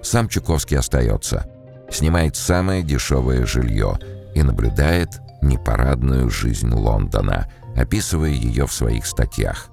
Сам 0.03 0.29
Чуковский 0.29 0.77
остается, 0.77 1.47
снимает 1.89 2.35
самое 2.35 2.83
дешевое 2.83 3.47
жилье 3.47 3.97
и 4.35 4.43
наблюдает 4.43 5.09
непарадную 5.41 6.29
жизнь 6.29 6.71
Лондона, 6.71 7.51
описывая 7.75 8.29
ее 8.29 8.67
в 8.67 8.71
своих 8.71 9.07
статьях. 9.07 9.69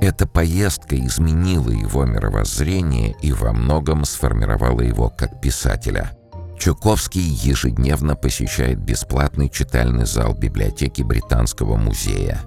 Эта 0.00 0.26
поездка 0.26 0.96
изменила 0.96 1.68
его 1.68 2.06
мировоззрение 2.06 3.14
и 3.20 3.34
во 3.34 3.52
многом 3.52 4.06
сформировала 4.06 4.80
его 4.80 5.10
как 5.10 5.42
писателя. 5.42 6.16
Чуковский 6.58 7.20
ежедневно 7.20 8.16
посещает 8.16 8.78
бесплатный 8.78 9.50
читальный 9.50 10.06
зал 10.06 10.32
библиотеки 10.32 11.02
Британского 11.02 11.76
музея. 11.76 12.40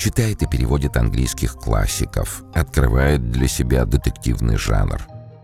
Читает 0.00 0.42
и 0.42 0.46
переводит 0.46 0.96
английских 0.96 1.56
классиков, 1.56 2.42
открывает 2.54 3.30
для 3.30 3.46
себя 3.46 3.84
детективный 3.84 4.56
жанр. 4.56 4.98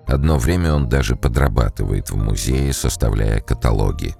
Одно 0.06 0.38
время 0.38 0.72
он 0.72 0.88
даже 0.88 1.14
подрабатывает 1.14 2.08
в 2.08 2.16
музее, 2.16 2.72
составляя 2.72 3.40
каталоги. 3.40 4.16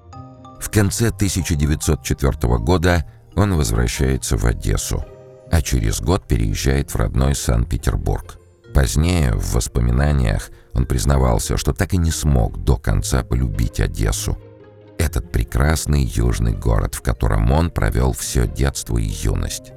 В 0.61 0.69
конце 0.71 1.09
1904 1.09 2.59
года 2.59 3.07
он 3.35 3.55
возвращается 3.55 4.37
в 4.37 4.45
Одессу, 4.45 5.02
а 5.50 5.62
через 5.62 6.02
год 6.02 6.28
переезжает 6.28 6.90
в 6.90 6.97
родной 6.97 7.35
Санкт-Петербург. 7.35 8.37
Позднее, 8.75 9.33
в 9.33 9.55
воспоминаниях, 9.55 10.50
он 10.75 10.85
признавался, 10.85 11.57
что 11.57 11.73
так 11.73 11.95
и 11.95 11.97
не 11.97 12.11
смог 12.11 12.62
до 12.62 12.76
конца 12.76 13.23
полюбить 13.23 13.81
Одессу. 13.81 14.37
Этот 14.99 15.33
прекрасный 15.33 16.02
южный 16.05 16.52
город, 16.52 16.95
в 16.95 17.00
котором 17.00 17.50
он 17.52 17.71
провел 17.71 18.12
все 18.12 18.47
детство 18.47 18.99
и 18.99 19.05
юность. 19.05 19.73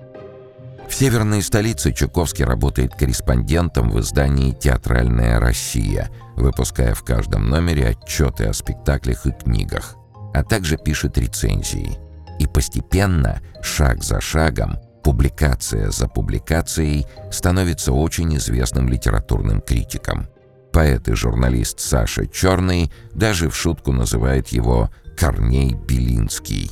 В 0.89 0.93
северной 0.93 1.41
столице 1.41 1.93
Чуковский 1.93 2.43
работает 2.43 2.95
корреспондентом 2.95 3.89
в 3.89 3.99
издании 4.01 4.51
«Театральная 4.51 5.39
Россия», 5.39 6.09
выпуская 6.35 6.93
в 6.93 7.03
каждом 7.03 7.47
номере 7.47 7.89
отчеты 7.89 8.45
о 8.45 8.53
спектаклях 8.53 9.25
и 9.25 9.31
книгах 9.31 9.95
а 10.33 10.43
также 10.43 10.77
пишет 10.77 11.17
рецензии. 11.17 11.97
И 12.39 12.47
постепенно, 12.47 13.41
шаг 13.61 14.03
за 14.03 14.21
шагом, 14.21 14.77
публикация 15.03 15.91
за 15.91 16.07
публикацией 16.07 17.05
становится 17.31 17.91
очень 17.91 18.35
известным 18.37 18.87
литературным 18.87 19.61
критиком. 19.61 20.27
Поэт 20.71 21.07
и 21.09 21.13
журналист 21.13 21.79
Саша 21.79 22.27
Черный 22.27 22.91
даже 23.13 23.49
в 23.49 23.55
шутку 23.55 23.91
называет 23.91 24.49
его 24.49 24.89
«Корней 25.17 25.73
Белинский». 25.73 26.71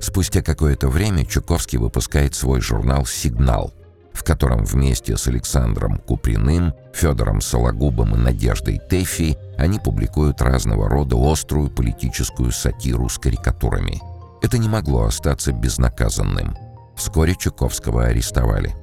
Спустя 0.00 0.42
какое-то 0.42 0.88
время 0.88 1.24
Чуковский 1.24 1.78
выпускает 1.78 2.34
свой 2.34 2.60
журнал 2.60 3.04
«Сигнал», 3.06 3.72
в 4.12 4.24
котором 4.24 4.64
вместе 4.64 5.16
с 5.16 5.26
Александром 5.28 5.98
Куприным, 5.98 6.74
Федором 6.92 7.40
Сологубом 7.40 8.14
и 8.14 8.18
Надеждой 8.18 8.78
Тэфи 8.78 9.36
они 9.56 9.78
публикуют 9.78 10.40
разного 10.42 10.88
рода 10.88 11.16
острую 11.20 11.70
политическую 11.70 12.52
сатиру 12.52 13.08
с 13.08 13.18
карикатурами. 13.18 14.00
Это 14.42 14.58
не 14.58 14.68
могло 14.68 15.04
остаться 15.04 15.52
безнаказанным. 15.52 16.56
Вскоре 16.96 17.34
Чуковского 17.34 18.06
арестовали. 18.06 18.74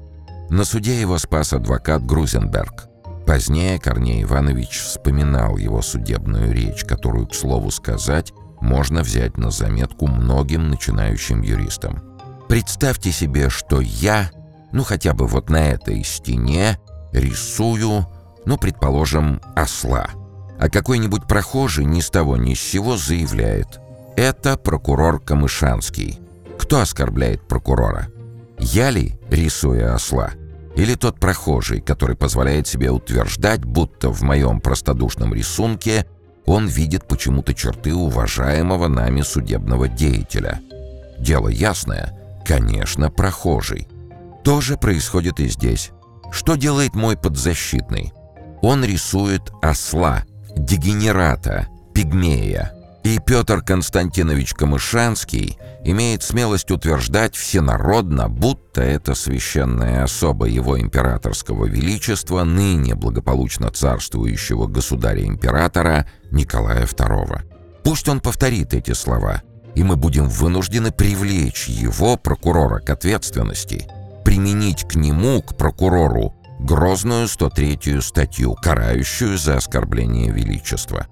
На 0.49 0.63
суде 0.63 0.99
его 0.99 1.17
спас 1.17 1.53
адвокат 1.53 2.05
Грузенберг. 2.05 2.87
Позднее 3.25 3.79
Корней 3.79 4.23
Иванович 4.23 4.79
вспоминал 4.79 5.57
его 5.57 5.81
судебную 5.81 6.53
речь, 6.53 6.85
которую, 6.85 7.27
к 7.27 7.33
слову 7.33 7.71
сказать, 7.71 8.31
можно 8.61 9.01
взять 9.01 9.37
на 9.37 9.51
заметку 9.51 10.07
многим 10.07 10.69
начинающим 10.69 11.41
юристам. 11.41 12.01
Представьте 12.47 13.11
себе, 13.11 13.49
что 13.49 13.81
я 13.81 14.29
ну 14.75 14.83
хотя 14.83 15.13
бы 15.13 15.25
вот 15.25 15.49
на 15.49 15.69
этой 15.69 16.03
стене, 16.03 16.77
рисую, 17.13 18.05
ну, 18.45 18.57
предположим, 18.57 19.39
осла. 19.55 20.09
А 20.59 20.69
какой-нибудь 20.69 21.27
прохожий 21.27 21.85
ни 21.85 22.01
с 22.01 22.09
того 22.09 22.35
ни 22.35 22.53
с 22.55 22.59
сего 22.59 22.97
заявляет 22.97 23.79
«Это 24.17 24.57
прокурор 24.57 25.21
Камышанский». 25.21 26.19
Кто 26.59 26.81
оскорбляет 26.81 27.47
прокурора? 27.47 28.07
Я 28.59 28.89
ли, 28.89 29.17
рисуя 29.29 29.95
осла? 29.95 30.31
Или 30.75 30.95
тот 30.95 31.21
прохожий, 31.21 31.79
который 31.79 32.17
позволяет 32.17 32.67
себе 32.67 32.91
утверждать, 32.91 33.63
будто 33.63 34.09
в 34.09 34.23
моем 34.23 34.59
простодушном 34.59 35.33
рисунке 35.33 36.05
он 36.45 36.67
видит 36.67 37.07
почему-то 37.07 37.53
черты 37.53 37.93
уважаемого 37.93 38.87
нами 38.87 39.21
судебного 39.21 39.87
деятеля? 39.87 40.61
Дело 41.17 41.47
ясное, 41.47 42.13
конечно, 42.45 43.09
прохожий. 43.09 43.87
То 44.43 44.61
же 44.61 44.77
происходит 44.77 45.39
и 45.39 45.47
здесь. 45.47 45.91
Что 46.31 46.55
делает 46.55 46.93
мой 46.93 47.17
подзащитный? 47.17 48.13
Он 48.61 48.83
рисует 48.83 49.51
осла, 49.61 50.23
дегенерата, 50.55 51.67
пигмея. 51.93 52.74
И 53.05 53.19
Петр 53.19 53.61
Константинович 53.61 54.55
Камышанский 54.55 55.59
имеет 55.83 56.23
смелость 56.23 56.71
утверждать 56.71 57.35
всенародно, 57.35 58.29
будто 58.29 58.81
это 58.81 59.13
священная 59.13 60.05
особа 60.05 60.47
его 60.47 60.79
императорского 60.79 61.65
величества, 61.65 62.43
ныне 62.43 62.95
благополучно 62.95 63.69
царствующего 63.69 64.65
государя-императора 64.65 66.09
Николая 66.31 66.87
II. 66.87 67.43
Пусть 67.83 68.09
он 68.09 68.21
повторит 68.21 68.73
эти 68.73 68.93
слова, 68.93 69.43
и 69.75 69.83
мы 69.83 69.97
будем 69.97 70.27
вынуждены 70.27 70.91
привлечь 70.91 71.67
его, 71.67 72.17
прокурора, 72.17 72.79
к 72.79 72.89
ответственности– 72.89 73.87
применить 74.25 74.83
к 74.83 74.95
нему, 74.95 75.43
к 75.43 75.55
прокурору, 75.55 76.33
грозную 76.59 77.27
103-ю 77.27 78.01
статью, 78.01 78.55
карающую 78.55 79.37
за 79.37 79.57
оскорбление 79.57 80.31
величества. 80.31 81.05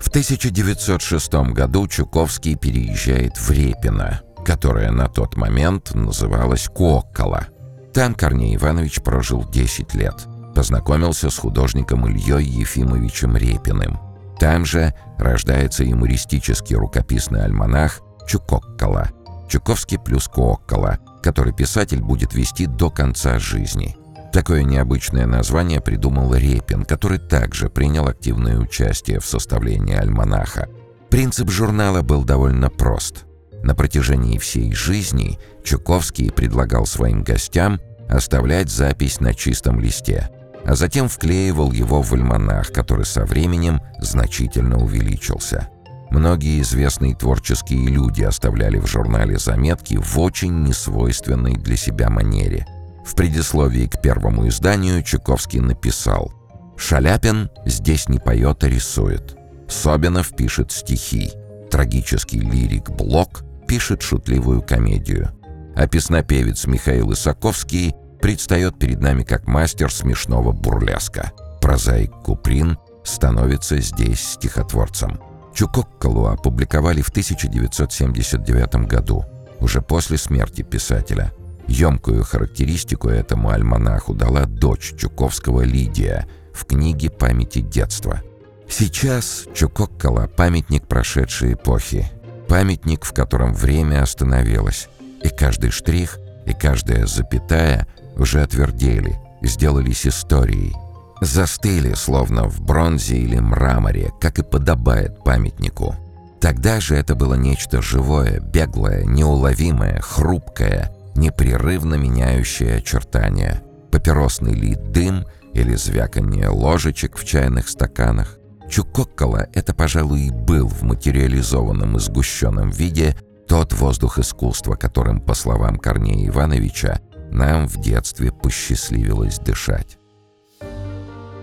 В 0.00 0.08
1906 0.08 1.32
году 1.52 1.86
Чуковский 1.86 2.56
переезжает 2.56 3.36
в 3.36 3.50
Репино, 3.50 4.22
которое 4.44 4.90
на 4.90 5.08
тот 5.08 5.36
момент 5.36 5.94
называлось 5.94 6.68
Коккола. 6.68 7.46
Там 7.92 8.14
Корней 8.14 8.56
Иванович 8.56 9.02
прожил 9.02 9.48
10 9.48 9.94
лет. 9.94 10.14
Познакомился 10.54 11.30
с 11.30 11.38
художником 11.38 12.06
Ильей 12.08 12.44
Ефимовичем 12.44 13.36
Репиным. 13.36 14.00
Там 14.38 14.64
же 14.64 14.94
рождается 15.18 15.84
юмористический 15.84 16.76
рукописный 16.76 17.44
альманах 17.44 18.00
«Чукоккола», 18.26 19.10
Чуковский 19.48 19.98
плюс 19.98 20.28
Кооккола, 20.28 20.98
который 21.22 21.52
писатель 21.52 22.00
будет 22.00 22.34
вести 22.34 22.66
до 22.66 22.88
конца 22.88 23.38
жизни. 23.38 23.96
Такое 24.32 24.62
необычное 24.62 25.26
название 25.26 25.80
придумал 25.80 26.34
Репин, 26.34 26.84
который 26.84 27.18
также 27.18 27.68
принял 27.68 28.06
активное 28.06 28.58
участие 28.58 29.18
в 29.18 29.26
составлении 29.26 29.96
альманаха. 29.96 30.68
Принцип 31.08 31.50
журнала 31.50 32.02
был 32.02 32.22
довольно 32.22 32.70
прост. 32.70 33.24
На 33.64 33.74
протяжении 33.74 34.38
всей 34.38 34.72
жизни 34.72 35.38
Чуковский 35.64 36.30
предлагал 36.30 36.86
своим 36.86 37.24
гостям 37.24 37.80
оставлять 38.08 38.70
запись 38.70 39.20
на 39.20 39.34
чистом 39.34 39.80
листе, 39.80 40.30
а 40.64 40.76
затем 40.76 41.08
вклеивал 41.08 41.72
его 41.72 42.00
в 42.00 42.12
альманах, 42.12 42.72
который 42.72 43.04
со 43.04 43.24
временем 43.24 43.80
значительно 43.98 44.78
увеличился. 44.78 45.68
Многие 46.10 46.60
известные 46.62 47.14
творческие 47.14 47.88
люди 47.88 48.22
оставляли 48.22 48.78
в 48.78 48.86
журнале 48.86 49.38
заметки 49.38 49.96
в 49.96 50.18
очень 50.18 50.62
несвойственной 50.62 51.54
для 51.54 51.76
себя 51.76 52.10
манере. 52.10 52.66
В 53.10 53.16
предисловии 53.16 53.88
к 53.88 54.00
первому 54.00 54.46
изданию 54.46 55.02
Чуковский 55.02 55.58
написал 55.58 56.32
«Шаляпин 56.76 57.50
здесь 57.66 58.08
не 58.08 58.20
поет, 58.20 58.62
а 58.62 58.68
рисует. 58.68 59.36
Собинов 59.68 60.36
пишет 60.36 60.70
стихи. 60.70 61.32
Трагический 61.72 62.38
лирик 62.38 62.88
Блок 62.88 63.42
пишет 63.66 64.02
шутливую 64.02 64.62
комедию. 64.62 65.30
А 65.74 65.88
песнопевец 65.88 66.66
Михаил 66.66 67.12
Исаковский 67.12 67.96
предстает 68.22 68.78
перед 68.78 69.00
нами 69.00 69.24
как 69.24 69.48
мастер 69.48 69.92
смешного 69.92 70.52
бурлеска. 70.52 71.32
Прозаик 71.60 72.12
Куприн 72.22 72.78
становится 73.02 73.78
здесь 73.80 74.34
стихотворцем. 74.34 75.20
Чукоккалу 75.52 76.26
опубликовали 76.26 77.02
в 77.02 77.08
1979 77.08 78.86
году, 78.86 79.24
уже 79.58 79.82
после 79.82 80.16
смерти 80.16 80.62
писателя. 80.62 81.32
Емкую 81.70 82.24
характеристику 82.24 83.08
этому 83.08 83.50
альманаху 83.50 84.12
дала 84.12 84.44
дочь 84.44 84.92
Чуковского 84.98 85.62
Лидия 85.62 86.26
в 86.52 86.64
книге 86.64 87.10
«Памяти 87.10 87.60
детства». 87.60 88.22
Сейчас 88.68 89.44
Чукоккала– 89.54 90.26
памятник 90.36 90.88
прошедшей 90.88 91.52
эпохи, 91.52 92.10
памятник, 92.48 93.04
в 93.04 93.12
котором 93.12 93.54
время 93.54 94.02
остановилось, 94.02 94.88
и 95.22 95.28
каждый 95.28 95.70
штрих, 95.70 96.18
и 96.44 96.54
каждая 96.54 97.06
запятая 97.06 97.86
уже 98.16 98.42
отвердели, 98.42 99.20
сделались 99.40 100.08
историей. 100.08 100.74
Застыли, 101.20 101.94
словно 101.94 102.48
в 102.48 102.60
бронзе 102.60 103.16
или 103.16 103.38
мраморе, 103.38 104.10
как 104.20 104.40
и 104.40 104.42
подобает 104.42 105.22
памятнику. 105.22 105.94
Тогда 106.40 106.80
же 106.80 106.96
это 106.96 107.14
было 107.14 107.34
нечто 107.34 107.80
живое, 107.80 108.40
беглое, 108.40 109.04
неуловимое, 109.04 110.00
хрупкое, 110.00 110.90
непрерывно 111.14 111.94
меняющее 111.94 112.76
очертания. 112.76 113.62
Папиросный 113.90 114.54
ли 114.54 114.74
дым 114.74 115.26
или 115.54 115.74
звяканье 115.74 116.48
ложечек 116.48 117.16
в 117.16 117.24
чайных 117.24 117.68
стаканах. 117.68 118.38
Чукоккола— 118.68 119.48
это, 119.52 119.74
пожалуй, 119.74 120.26
и 120.26 120.30
был 120.30 120.68
в 120.68 120.82
материализованном 120.82 121.96
и 121.96 122.00
сгущенном 122.00 122.70
виде 122.70 123.16
тот 123.48 123.72
воздух 123.72 124.18
искусства, 124.20 124.76
которым, 124.76 125.20
по 125.20 125.34
словам 125.34 125.76
Корнея 125.76 126.28
Ивановича, 126.28 127.00
нам 127.32 127.66
в 127.66 127.80
детстве 127.80 128.30
посчастливилось 128.30 129.40
дышать. 129.40 129.98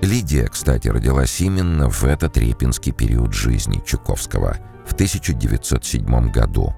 Лидия, 0.02 0.48
кстати, 0.48 0.88
родилась 0.88 1.42
именно 1.42 1.90
в 1.90 2.04
этот 2.06 2.38
репинский 2.38 2.94
период 2.94 3.34
жизни 3.34 3.82
Чуковского, 3.86 4.58
в 4.86 4.94
1907 4.94 6.32
году. 6.32 6.74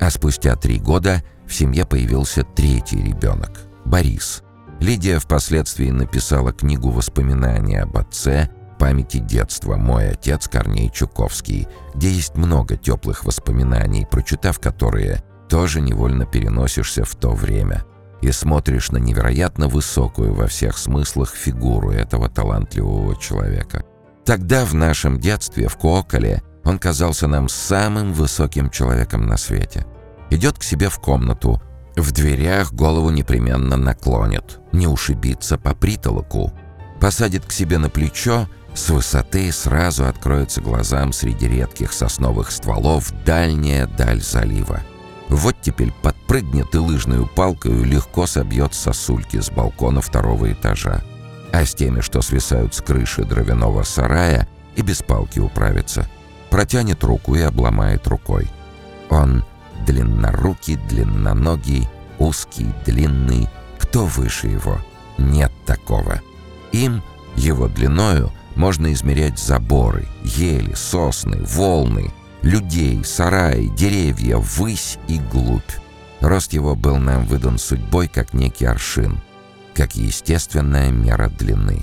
А 0.00 0.10
спустя 0.10 0.56
три 0.56 0.78
года 0.78 1.22
в 1.52 1.54
семье 1.54 1.84
появился 1.84 2.44
третий 2.44 3.02
ребенок– 3.02 3.50
Борис. 3.84 4.42
Лидия 4.80 5.18
впоследствии 5.18 5.90
написала 5.90 6.50
книгу 6.50 6.88
воспоминаний 6.88 7.76
об 7.76 7.98
отце 7.98 8.48
«Памяти 8.78 9.18
детства. 9.18 9.76
Мой 9.76 10.12
отец 10.12 10.48
Корней 10.48 10.90
Чуковский», 10.90 11.68
где 11.94 12.10
есть 12.10 12.36
много 12.36 12.78
теплых 12.78 13.24
воспоминаний, 13.24 14.06
прочитав 14.10 14.60
которые, 14.60 15.22
тоже 15.50 15.82
невольно 15.82 16.24
переносишься 16.24 17.04
в 17.04 17.14
то 17.14 17.32
время– 17.32 17.84
и 18.22 18.30
смотришь 18.30 18.92
на 18.92 18.98
невероятно 18.98 19.66
высокую 19.66 20.32
во 20.32 20.46
всех 20.46 20.78
смыслах 20.78 21.34
фигуру 21.34 21.90
этого 21.90 22.28
талантливого 22.28 23.16
человека. 23.16 23.84
Тогда, 24.24 24.64
в 24.64 24.74
нашем 24.74 25.18
детстве, 25.18 25.66
в 25.66 25.76
Коколе, 25.76 26.40
он 26.64 26.78
казался 26.78 27.26
нам 27.26 27.48
самым 27.48 28.12
высоким 28.12 28.70
человеком 28.70 29.26
на 29.26 29.36
свете. 29.36 29.84
Идет 30.32 30.58
к 30.58 30.62
себе 30.62 30.88
в 30.88 30.98
комнату, 30.98 31.60
в 31.94 32.10
дверях 32.10 32.72
голову 32.72 33.10
непременно 33.10 33.76
наклонит, 33.76 34.60
не 34.72 34.86
ушибиться 34.86 35.58
по 35.58 35.74
притолоку. 35.74 36.54
Посадит 36.98 37.44
к 37.44 37.52
себе 37.52 37.76
на 37.76 37.90
плечо, 37.90 38.48
с 38.72 38.88
высоты 38.88 39.52
сразу 39.52 40.06
откроется 40.06 40.62
глазам 40.62 41.12
среди 41.12 41.48
редких 41.48 41.92
сосновых 41.92 42.50
стволов 42.50 43.12
дальняя 43.26 43.86
даль 43.86 44.22
залива. 44.22 44.80
Вот 45.28 45.56
теперь 45.60 45.92
подпрыгнет 46.02 46.74
и 46.74 46.78
лыжную 46.78 47.26
палкой 47.26 47.84
легко 47.84 48.26
собьет 48.26 48.72
сосульки 48.72 49.38
с 49.38 49.50
балкона 49.50 50.00
второго 50.00 50.50
этажа. 50.50 51.02
А 51.52 51.66
с 51.66 51.74
теми, 51.74 52.00
что 52.00 52.22
свисают 52.22 52.74
с 52.74 52.80
крыши 52.80 53.24
дровяного 53.24 53.82
сарая, 53.82 54.48
и 54.76 54.80
без 54.80 55.02
палки 55.02 55.40
управится. 55.40 56.08
Протянет 56.48 57.04
руку 57.04 57.34
и 57.34 57.42
обломает 57.42 58.06
рукой. 58.06 58.48
Он 59.10 59.44
длиннорукий, 59.86 60.76
длинноногий, 60.88 61.88
узкий, 62.18 62.72
длинный. 62.84 63.48
Кто 63.78 64.06
выше 64.06 64.48
его? 64.48 64.78
Нет 65.18 65.52
такого. 65.66 66.20
Им, 66.72 67.02
его 67.36 67.68
длиною, 67.68 68.32
можно 68.54 68.92
измерять 68.92 69.38
заборы, 69.38 70.06
ели, 70.24 70.74
сосны, 70.74 71.38
волны— 71.44 72.12
людей, 72.42 73.04
сараи, 73.04 73.68
деревья, 73.68 74.36
ввысь 74.36 74.98
и 75.08 75.18
глубь. 75.18 75.62
Рост 76.20 76.52
его 76.52 76.74
был 76.74 76.98
нам 76.98 77.24
выдан 77.24 77.58
судьбой 77.58 78.08
как 78.08 78.34
некий 78.34 78.66
аршин, 78.66 79.20
как 79.74 79.94
естественная 79.94 80.90
мера 80.90 81.28
длины. 81.28 81.82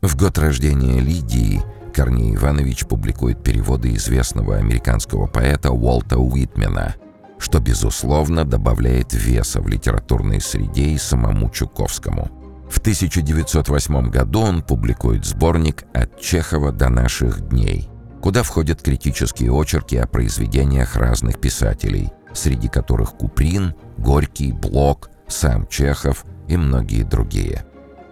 В 0.00 0.16
год 0.16 0.38
рождения 0.38 1.00
Лидии 1.00 1.62
Корней 1.94 2.34
Иванович 2.34 2.86
публикует 2.86 3.42
переводы 3.42 3.94
известного 3.94 4.56
американского 4.56 5.26
поэта 5.26 5.70
Уолта 5.70 6.18
Уитмена, 6.18 6.94
что, 7.38 7.60
безусловно, 7.60 8.44
добавляет 8.44 9.12
веса 9.12 9.60
в 9.60 9.68
литературной 9.68 10.40
среде 10.40 10.90
и 10.90 10.98
самому 10.98 11.50
Чуковскому. 11.50 12.30
В 12.70 12.78
1908 12.78 14.10
году 14.10 14.40
он 14.40 14.62
публикует 14.62 15.24
сборник 15.24 15.84
«От 15.94 16.20
Чехова 16.20 16.72
до 16.72 16.88
наших 16.88 17.48
дней», 17.48 17.88
куда 18.20 18.42
входят 18.42 18.82
критические 18.82 19.52
очерки 19.52 19.96
о 19.96 20.06
произведениях 20.06 20.96
разных 20.96 21.40
писателей, 21.40 22.12
среди 22.34 22.68
которых 22.68 23.12
Куприн, 23.12 23.74
Горький, 23.96 24.52
Блок, 24.52 25.10
сам 25.28 25.66
Чехов 25.66 26.24
и 26.46 26.56
многие 26.56 27.04
другие. 27.04 27.64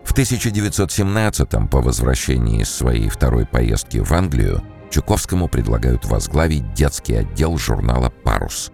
В 0.05 0.15
1917-м, 0.15 1.69
по 1.69 1.83
возвращении 1.83 2.63
из 2.63 2.71
своей 2.71 3.09
второй 3.09 3.45
поездки 3.45 3.99
в 3.99 4.13
Англию, 4.13 4.63
Чуковскому 4.91 5.49
предлагают 5.49 6.05
возглавить 6.07 6.73
детский 6.75 7.17
отдел 7.17 7.59
журнала 7.59 8.11
«Парус». 8.25 8.71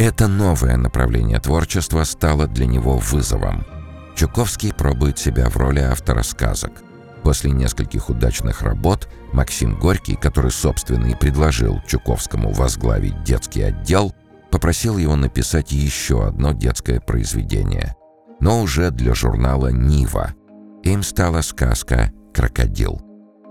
Это 0.00 0.26
новое 0.26 0.76
направление 0.76 1.38
творчества 1.38 2.02
стало 2.02 2.48
для 2.48 2.66
него 2.66 2.96
вызовом. 2.96 3.64
Чуковский 4.16 4.74
пробует 4.74 5.18
себя 5.18 5.48
в 5.48 5.56
роли 5.56 5.78
автора 5.78 6.24
сказок– 6.24 6.72
После 7.22 7.50
нескольких 7.50 8.08
удачных 8.08 8.62
работ 8.62 9.08
Максим 9.32 9.78
Горький, 9.78 10.16
который, 10.16 10.50
собственно, 10.50 11.06
и 11.06 11.14
предложил 11.14 11.80
Чуковскому 11.86 12.52
возглавить 12.52 13.22
детский 13.22 13.62
отдел, 13.62 14.14
попросил 14.50 14.98
его 14.98 15.16
написать 15.16 15.72
еще 15.72 16.26
одно 16.26 16.52
детское 16.52 17.00
произведение, 17.00 17.94
но 18.40 18.62
уже 18.62 18.90
для 18.90 19.14
журнала 19.14 19.68
«Нива». 19.68 20.34
Им 20.82 21.02
стала 21.02 21.42
сказка 21.42 22.10
«Крокодил». 22.34 23.00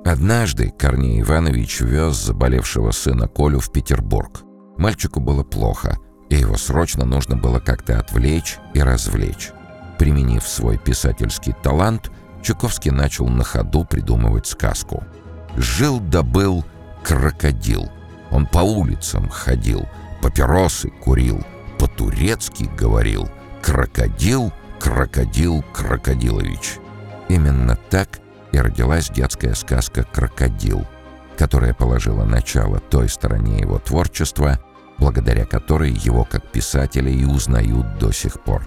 Однажды 0.03 0.71
Корней 0.71 1.21
Иванович 1.21 1.81
вез 1.81 2.15
заболевшего 2.15 2.91
сына 2.91 3.27
Колю 3.27 3.59
в 3.59 3.71
Петербург. 3.71 4.41
Мальчику 4.77 5.19
было 5.19 5.43
плохо, 5.43 5.97
и 6.29 6.35
его 6.35 6.57
срочно 6.57 7.05
нужно 7.05 7.35
было 7.35 7.59
как-то 7.59 7.99
отвлечь 7.99 8.57
и 8.73 8.81
развлечь. 8.81 9.51
Применив 9.97 10.47
свой 10.47 10.77
писательский 10.77 11.53
талант– 11.61 12.11
Чуковский 12.41 12.91
начал 12.91 13.27
на 13.27 13.43
ходу 13.43 13.83
придумывать 13.83 14.47
сказку. 14.47 15.03
Жил 15.55 15.99
да 15.99 16.23
был 16.23 16.65
крокодил. 17.03 17.89
Он 18.31 18.45
по 18.45 18.59
улицам 18.59 19.29
ходил, 19.29 19.87
папиросы 20.21 20.89
курил, 20.89 21.43
по-турецки 21.79 22.69
говорил 22.77 23.27
«Крокодил, 23.61 24.53
крокодил, 24.79 25.63
крокодилович». 25.73 26.77
Именно 27.27 27.77
так 27.89 28.19
и 28.51 28.59
родилась 28.59 29.09
детская 29.09 29.53
сказка 29.55 30.03
«Крокодил», 30.03 30.85
которая 31.37 31.73
положила 31.73 32.23
начало 32.23 32.79
той 32.79 33.09
стороне 33.09 33.59
его 33.59 33.79
творчества, 33.79 34.59
благодаря 34.99 35.45
которой 35.45 35.91
его 35.91 36.25
как 36.25 36.51
писателя 36.51 37.11
и 37.11 37.25
узнают 37.25 37.97
до 37.97 38.11
сих 38.11 38.41
пор. 38.41 38.63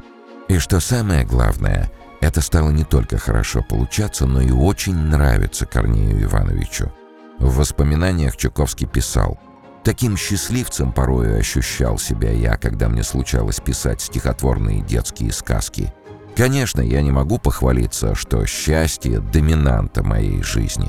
И 0.48 0.58
что 0.58 0.80
самое 0.80 1.24
главное– 1.24 1.90
это 2.20 2.40
стало 2.40 2.70
не 2.70 2.84
только 2.84 3.18
хорошо 3.18 3.62
получаться, 3.62 4.26
но 4.26 4.40
и 4.40 4.50
очень 4.50 4.96
нравиться 4.96 5.66
Корнею 5.66 6.22
Ивановичу. 6.22 6.92
В 7.38 7.56
воспоминаниях 7.56 8.36
Чуковский 8.36 8.86
писал 8.86 9.40
«Таким 9.82 10.16
счастливцем 10.16 10.92
порою 10.92 11.38
ощущал 11.38 11.98
себя 11.98 12.30
я, 12.30 12.56
когда 12.56 12.88
мне 12.88 13.02
случалось 13.02 13.58
писать 13.58 14.00
стихотворные 14.00 14.82
детские 14.82 15.32
сказки. 15.32 15.92
Конечно, 16.36 16.80
я 16.80 17.02
не 17.02 17.10
могу 17.10 17.38
похвалиться, 17.38 18.14
что 18.14 18.46
счастье– 18.46 19.18
доминанта 19.32 20.04
моей 20.04 20.42
жизни. 20.42 20.88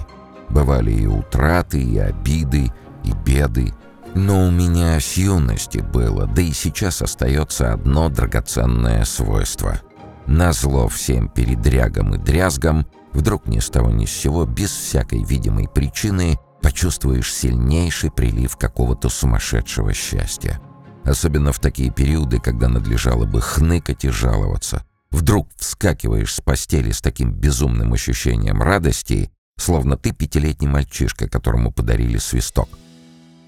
Бывали 0.50 0.92
и 0.92 1.08
утраты, 1.08 1.82
и 1.82 1.98
обиды, 1.98 2.72
и 3.04 3.12
беды, 3.26 3.74
но 4.16 4.48
у 4.48 4.52
меня 4.52 5.00
с 5.00 5.14
юности 5.14 5.80
было, 5.80 6.28
да 6.28 6.42
и 6.42 6.52
сейчас 6.52 7.02
остается 7.02 7.74
одно 7.74 8.10
драгоценное 8.10 9.06
свойство– 9.06 9.80
Назло 10.26 10.88
всем 10.88 11.28
передрягам 11.28 12.16
и 12.16 12.18
дрязгам, 12.18 12.88
вдруг 13.12 13.48
ни 13.48 13.60
с 13.60 13.70
того 13.70 13.92
ни 13.92 14.06
с 14.06 14.12
сего, 14.12 14.46
без 14.46 14.72
всякой 14.72 15.24
видимой 15.24 15.68
причины, 15.68 16.40
почувствуешь 16.62 17.34
сильнейший 17.34 18.10
прилив 18.10 18.56
какого-то 18.56 19.10
сумасшедшего 19.10 19.94
счастья. 19.94 20.62
Особенно 21.04 21.52
в 21.52 21.60
такие 21.60 21.92
периоды, 21.92 22.40
когда 22.40 22.70
надлежало 22.70 23.26
бы 23.26 23.42
хныкать 23.42 24.06
и 24.06 24.10
жаловаться. 24.10 24.86
Вдруг 25.12 25.50
вскакиваешь 25.58 26.34
с 26.34 26.42
постели 26.42 26.92
с 26.92 27.02
таким 27.02 27.34
безумным 27.34 27.92
ощущением 27.92 28.62
радости, 28.62 29.30
словно 29.58 29.98
ты 29.98 30.14
пятилетний 30.14 30.70
мальчишка, 30.70 31.28
которому 31.28 31.72
подарили 31.72 32.18
свисток. 32.18 32.70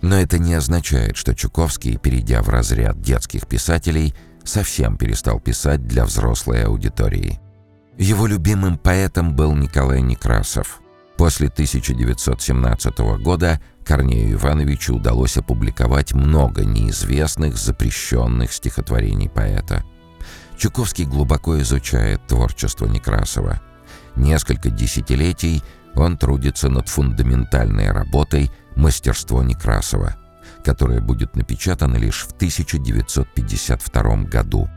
Но 0.01 0.15
это 0.17 0.37
не 0.37 0.53
означает, 0.53 1.17
что 1.17 1.35
Чуковский, 1.35 1.97
перейдя 1.97 2.41
в 2.41 2.49
разряд 2.49 3.01
детских 3.01 3.47
писателей, 3.47 4.13
совсем 4.43 4.97
перестал 4.97 5.39
писать 5.39 5.87
для 5.87 6.05
взрослой 6.05 6.63
аудитории. 6.63 7.39
Его 7.97 8.27
любимым 8.27 8.77
поэтом 8.77 9.35
был 9.35 9.53
Николай 9.53 10.01
Некрасов. 10.01 10.81
После 11.17 11.47
1917 11.47 12.99
года 13.21 13.61
Корнею 13.85 14.33
Ивановичу 14.33 14.95
удалось 14.95 15.37
опубликовать 15.37 16.13
много 16.13 16.65
неизвестных, 16.65 17.55
запрещенных 17.57 18.51
стихотворений 18.51 19.29
поэта. 19.29 19.83
Чуковский 20.57 21.05
глубоко 21.05 21.59
изучает 21.61 22.25
творчество 22.27 22.85
Некрасова. 22.85 23.61
Несколько 24.15 24.69
десятилетий 24.69 25.63
он 25.95 26.17
трудится 26.17 26.69
над 26.69 26.89
фундаментальной 26.89 27.91
работой 27.91 28.51
«Мастерство 28.75 29.43
Некрасова», 29.43 30.15
которая 30.63 31.01
будет 31.01 31.35
напечатана 31.35 31.95
лишь 31.97 32.23
в 32.23 32.31
1952 32.33 34.15
году. 34.23 34.69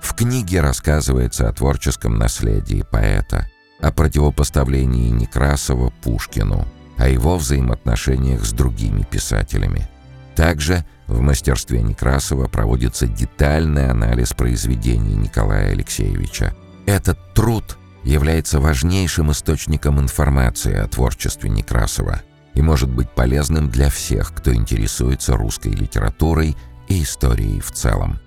В 0.00 0.14
книге 0.14 0.60
рассказывается 0.60 1.48
о 1.48 1.52
творческом 1.52 2.16
наследии 2.18 2.84
поэта, 2.90 3.46
о 3.80 3.92
противопоставлении 3.92 5.10
Некрасова 5.10 5.92
Пушкину, 6.02 6.66
о 6.96 7.08
его 7.08 7.36
взаимоотношениях 7.36 8.44
с 8.44 8.52
другими 8.52 9.02
писателями. 9.02 9.88
Также 10.34 10.84
в 11.06 11.20
мастерстве 11.20 11.82
Некрасова 11.82 12.46
проводится 12.46 13.06
детальный 13.06 13.88
анализ 13.90 14.32
произведений 14.32 15.14
Николая 15.14 15.72
Алексеевича. 15.72 16.54
Этот 16.86 17.18
труд 17.34 17.76
является 18.08 18.58
важнейшим 18.58 19.30
источником 19.32 20.00
информации 20.00 20.74
о 20.74 20.88
творчестве 20.88 21.50
Некрасова 21.50 22.22
и 22.54 22.62
может 22.62 22.88
быть 22.88 23.10
полезным 23.10 23.68
для 23.70 23.90
всех, 23.90 24.34
кто 24.34 24.54
интересуется 24.54 25.36
русской 25.36 25.72
литературой 25.72 26.56
и 26.88 27.02
историей 27.02 27.60
в 27.60 27.70
целом. 27.70 28.18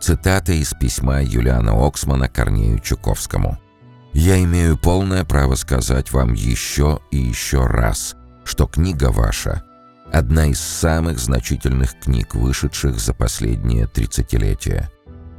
Цитата 0.00 0.52
из 0.52 0.72
письма 0.74 1.20
Юлиана 1.20 1.84
Оксмана 1.84 2.28
Корнею 2.28 2.78
Чуковскому. 2.78 3.58
«Я 4.12 4.40
имею 4.44 4.78
полное 4.78 5.24
право 5.24 5.56
сказать 5.56 6.12
вам 6.12 6.34
еще 6.34 7.00
и 7.10 7.18
еще 7.18 7.66
раз, 7.66 8.14
что 8.44 8.66
книга 8.66 9.10
ваша– 9.10 9.64
одна 10.12 10.46
из 10.46 10.60
самых 10.60 11.18
значительных 11.18 11.98
книг, 11.98 12.36
вышедших 12.36 13.00
за 13.00 13.12
последние 13.14 13.88
тридцатилетия. 13.88 14.90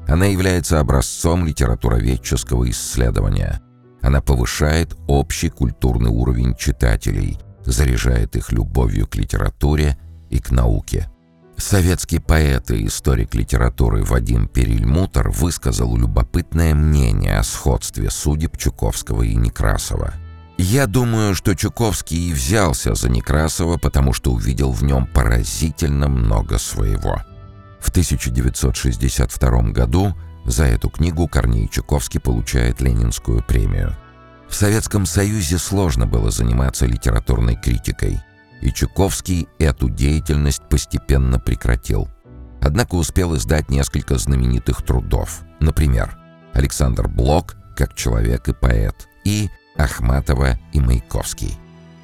Она 0.05 0.25
является 0.25 0.81
образцом 0.81 1.45
литературоведческого 1.45 2.69
исследования– 2.69 3.61
она 4.05 4.21
повышает 4.21 4.95
общий 5.07 5.49
культурный 5.49 6.11
уровень 6.11 6.55
читателей, 6.55 7.39
заряжает 7.65 8.35
их 8.35 8.51
любовью 8.51 9.07
к 9.07 9.15
литературе 9.15 9.97
и 10.29 10.37
к 10.39 10.51
науке. 10.51 11.09
Советский 11.57 12.19
поэт 12.19 12.69
и 12.69 12.85
историк 12.85 13.33
литературы 13.33 14.03
Вадим 14.03 14.47
Перельмутер 14.47 15.31
высказал 15.31 15.97
любопытное 15.97 16.75
мнение 16.75 17.39
о 17.39 17.43
сходстве 17.43 18.11
судеб 18.11 18.57
Чуковского 18.57 19.23
и 19.23 19.33
Некрасова. 19.33 20.13
«Я 20.59 20.85
думаю, 20.85 21.33
что 21.33 21.55
Чуковский 21.55 22.29
и 22.29 22.33
взялся 22.33 22.93
за 22.93 23.09
Некрасова, 23.09 23.77
потому 23.77 24.13
что 24.13 24.31
увидел 24.33 24.71
в 24.71 24.83
нем 24.83 25.07
поразительно 25.07 26.07
много 26.09 26.59
своего». 26.59 27.23
В 27.79 27.89
1962 27.89 29.61
году 29.71 30.15
за 30.45 30.65
эту 30.65 30.89
книгу 30.89 31.27
Корней 31.27 31.67
Чуковский 31.67 32.19
получает 32.19 32.81
Ленинскую 32.81 33.43
премию. 33.43 33.95
В 34.47 34.53
Советском 34.55 35.05
Союзе 35.05 35.57
сложно 35.57 36.05
было 36.05 36.31
заниматься 36.31 36.85
литературной 36.85 37.55
критикой, 37.55 38.19
и 38.61 38.71
Чуковский 38.71 39.47
эту 39.59 39.89
деятельность 39.89 40.61
постепенно 40.69 41.39
прекратил. 41.39 42.07
Однако 42.61 42.95
успел 42.95 43.35
издать 43.35 43.69
несколько 43.69 44.17
знаменитых 44.17 44.81
трудов. 44.83 45.41
Например, 45.59 46.17
Александр 46.53 47.07
Блок 47.07 47.55
как 47.75 47.93
человек 47.93 48.47
и 48.47 48.53
поэт 48.53 49.07
и 49.25 49.49
Ахматова 49.77 50.57
и 50.71 50.79
Маяковский. 50.79 51.57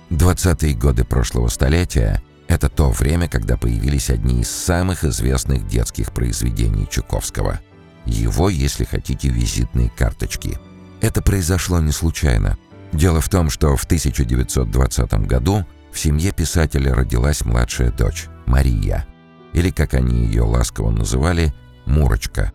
20-е 0.10 0.76
годы 0.76 1.06
прошлого 1.06 1.48
столетия– 1.48 2.22
это 2.50 2.68
то 2.68 2.90
время, 2.90 3.30
когда 3.30 3.56
появились 3.56 4.10
одни 4.10 4.42
из 4.42 4.50
самых 4.50 5.06
известных 5.06 5.66
детских 5.68 6.12
произведений 6.12 6.88
Чуковского– 6.90 7.62
его, 8.06 8.50
если 8.50 8.84
хотите, 8.84 9.30
визитные 9.30 9.90
карточки. 9.90 10.58
Это 11.02 11.22
произошло 11.22 11.80
не 11.80 11.92
случайно. 11.92 12.58
Дело 12.94 13.22
в 13.22 13.30
том, 13.30 13.50
что 13.50 13.76
в 13.76 13.84
1920 13.86 15.14
году 15.26 15.66
в 15.92 16.00
семье 16.00 16.32
писателя 16.32 16.94
родилась 16.94 17.46
младшая 17.46 17.92
дочь, 17.92 18.28
Мария, 18.46 19.06
или, 19.54 19.72
как 19.72 19.94
они 19.94 20.26
ее 20.26 20.44
ласково 20.44 20.92
называли, 20.92 21.54
Мурочка. 21.86 22.52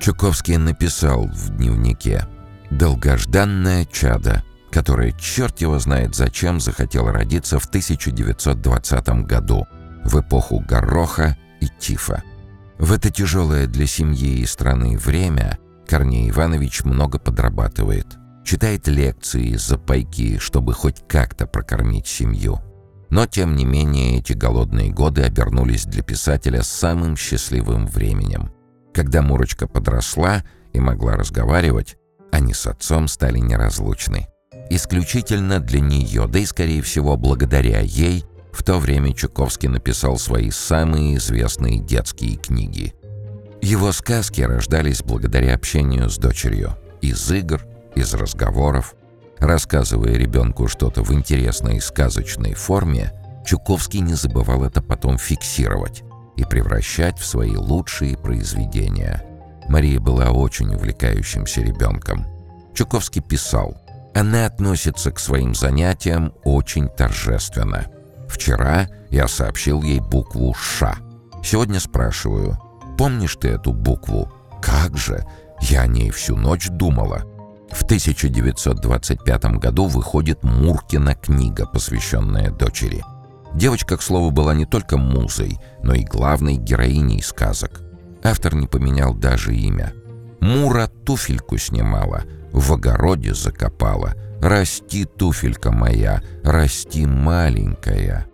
Чуковский 0.00 0.56
написал 0.56 1.26
в 1.26 1.50
дневнике 1.56 2.26
«Долгожданное 2.70 3.84
чадо», 3.84 4.42
которое 4.70 5.12
черт 5.12 5.60
его 5.60 5.78
знает 5.78 6.14
зачем 6.14 6.60
захотело 6.60 7.12
родиться 7.12 7.58
в 7.58 7.66
1920 7.66 9.08
году, 9.26 9.66
в 10.04 10.20
эпоху 10.20 10.60
гороха 10.60 11.36
и 11.60 11.68
тифа. 11.78 12.22
В 12.80 12.92
это 12.92 13.10
тяжелое 13.10 13.66
для 13.66 13.86
семьи 13.86 14.38
и 14.38 14.46
страны 14.46 14.96
время 14.96 15.58
Корней 15.86 16.30
Иванович 16.30 16.84
много 16.84 17.18
подрабатывает. 17.18 18.06
Читает 18.42 18.88
лекции 18.88 19.54
за 19.56 19.76
пайки, 19.76 20.38
чтобы 20.38 20.72
хоть 20.72 21.06
как-то 21.06 21.46
прокормить 21.46 22.06
семью. 22.06 22.58
Но, 23.10 23.26
тем 23.26 23.54
не 23.54 23.66
менее, 23.66 24.18
эти 24.18 24.32
голодные 24.32 24.90
годы 24.90 25.24
обернулись 25.24 25.84
для 25.84 26.02
писателя 26.02 26.62
самым 26.62 27.18
счастливым 27.18 27.86
временем. 27.86 28.50
Когда 28.94 29.20
Мурочка 29.20 29.66
подросла 29.66 30.42
и 30.72 30.80
могла 30.80 31.16
разговаривать, 31.16 31.98
они 32.32 32.54
с 32.54 32.66
отцом 32.66 33.08
стали 33.08 33.40
неразлучны. 33.40 34.28
Исключительно 34.70 35.60
для 35.60 35.80
нее, 35.80 36.26
да 36.26 36.38
и, 36.38 36.46
скорее 36.46 36.80
всего, 36.80 37.18
благодаря 37.18 37.80
ей, 37.80 38.24
в 38.52 38.62
то 38.62 38.78
время 38.78 39.14
Чуковский 39.14 39.68
написал 39.68 40.18
свои 40.18 40.50
самые 40.50 41.16
известные 41.16 41.78
детские 41.78 42.36
книги. 42.36 42.94
Его 43.62 43.92
сказки 43.92 44.40
рождались 44.40 45.02
благодаря 45.02 45.54
общению 45.54 46.08
с 46.08 46.16
дочерью. 46.16 46.76
Из 47.00 47.30
игр, 47.30 47.62
из 47.94 48.14
разговоров. 48.14 48.94
Рассказывая 49.38 50.14
ребенку 50.14 50.68
что-то 50.68 51.02
в 51.02 51.12
интересной 51.12 51.80
сказочной 51.80 52.54
форме, 52.54 53.12
Чуковский 53.46 54.00
не 54.00 54.14
забывал 54.14 54.64
это 54.64 54.82
потом 54.82 55.18
фиксировать 55.18 56.02
и 56.36 56.44
превращать 56.44 57.18
в 57.18 57.24
свои 57.24 57.56
лучшие 57.56 58.16
произведения. 58.16 59.24
Мария 59.68 60.00
была 60.00 60.30
очень 60.30 60.74
увлекающимся 60.74 61.62
ребенком. 61.62 62.26
Чуковский 62.74 63.22
писал, 63.22 63.76
«Она 64.14 64.46
относится 64.46 65.10
к 65.12 65.18
своим 65.18 65.54
занятиям 65.54 66.32
очень 66.44 66.88
торжественно». 66.88 67.86
Вчера 68.30 68.86
я 69.10 69.26
сообщил 69.26 69.82
ей 69.82 69.98
букву 69.98 70.54
«Ш». 70.54 70.96
Сегодня 71.42 71.80
спрашиваю, 71.80 72.56
помнишь 72.96 73.36
ты 73.36 73.48
эту 73.48 73.72
букву? 73.72 74.32
Как 74.62 74.96
же? 74.96 75.26
Я 75.60 75.82
о 75.82 75.86
ней 75.88 76.10
всю 76.10 76.36
ночь 76.36 76.68
думала. 76.68 77.24
В 77.72 77.82
1925 77.82 79.44
году 79.58 79.86
выходит 79.86 80.44
Муркина 80.44 81.16
книга, 81.16 81.66
посвященная 81.66 82.50
дочери. 82.50 83.04
Девочка, 83.54 83.96
к 83.96 84.02
слову, 84.02 84.30
была 84.30 84.54
не 84.54 84.64
только 84.64 84.96
музой, 84.96 85.58
но 85.82 85.94
и 85.94 86.04
главной 86.04 86.54
героиней 86.54 87.22
сказок. 87.22 87.80
Автор 88.22 88.54
не 88.54 88.68
поменял 88.68 89.12
даже 89.12 89.56
имя. 89.56 89.92
Мура 90.40 90.86
туфельку 90.86 91.58
снимала, 91.58 92.22
в 92.52 92.72
огороде 92.72 93.34
закопала— 93.34 94.14
«Расти, 94.40 95.04
туфелька 95.04 95.70
моя, 95.70 96.22
расти, 96.42 97.06
маленькая». 97.06 98.26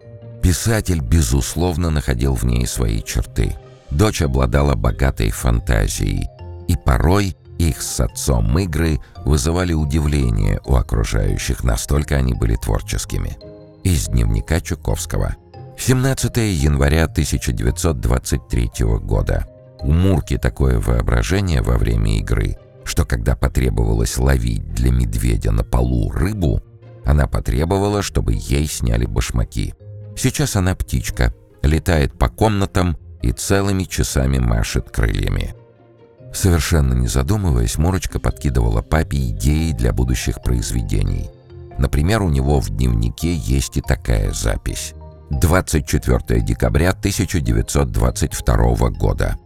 Писатель, 0.43 1.01
безусловно, 1.01 1.91
находил 1.91 2.35
в 2.35 2.45
ней 2.45 2.67
свои 2.67 3.03
черты. 3.03 3.57
Дочь 3.91 4.23
обладала 4.23 4.77
богатой 4.77 5.31
фантазией, 5.31 6.29
и 6.69 6.77
порой 6.77 7.37
их 7.59 7.83
с 7.83 8.01
отцом 8.01 8.59
игры 8.59 9.01
вызывали 9.25 9.73
удивление 9.73 10.61
у 10.65 10.75
окружающих, 10.75 11.65
настолько 11.65 12.17
они 12.17 12.35
были 12.35 12.55
творческими. 12.57 13.37
Из 13.83 14.07
дневника 14.07 14.61
Чуковского. 14.61 15.37
17 15.79 16.37
января 16.37 17.05
1923 17.05 18.71
года. 19.01 19.47
У 19.81 19.93
Мурки 19.93 20.39
такое 20.39 20.81
воображение 20.81 21.63
во 21.63 21.77
время 21.77 22.19
игры, 22.19 22.57
что 22.87 23.05
когда 23.05 23.35
потребовалось 23.35 24.17
ловить 24.17 24.73
для 24.73 24.93
медведя 24.93 25.51
на 25.51 25.65
полу 25.65 26.11
рыбу, 26.13 26.63
она 27.05 27.27
потребовала, 27.27 28.01
чтобы 28.01 28.35
ей 28.35 28.67
сняли 28.67 29.07
башмаки. 29.07 29.75
Сейчас 30.17 30.57
она 30.57 30.75
птичка, 30.75 31.35
летает 31.63 32.17
по 32.17 32.29
комнатам 32.29 32.97
и 33.23 33.33
целыми 33.33 33.85
часами 33.85 34.39
машет 34.39 34.91
крыльями. 34.91 35.55
Совершенно 36.33 36.95
не 36.95 37.09
задумываясь, 37.09 37.77
Мурочка 37.77 38.21
подкидывала 38.21 38.83
папе 38.83 39.31
идеи 39.31 39.73
для 39.73 39.93
будущих 39.93 40.43
произведений. 40.43 41.31
Например, 41.79 42.23
у 42.23 42.29
него 42.29 42.61
в 42.61 42.71
дневнике 42.71 43.35
есть 43.35 43.77
и 43.77 43.81
такая 43.81 44.33
запись. 44.33 44.95
24 45.31 46.41
декабря 46.41 46.91
1922 46.91 48.91
года. 48.91 49.37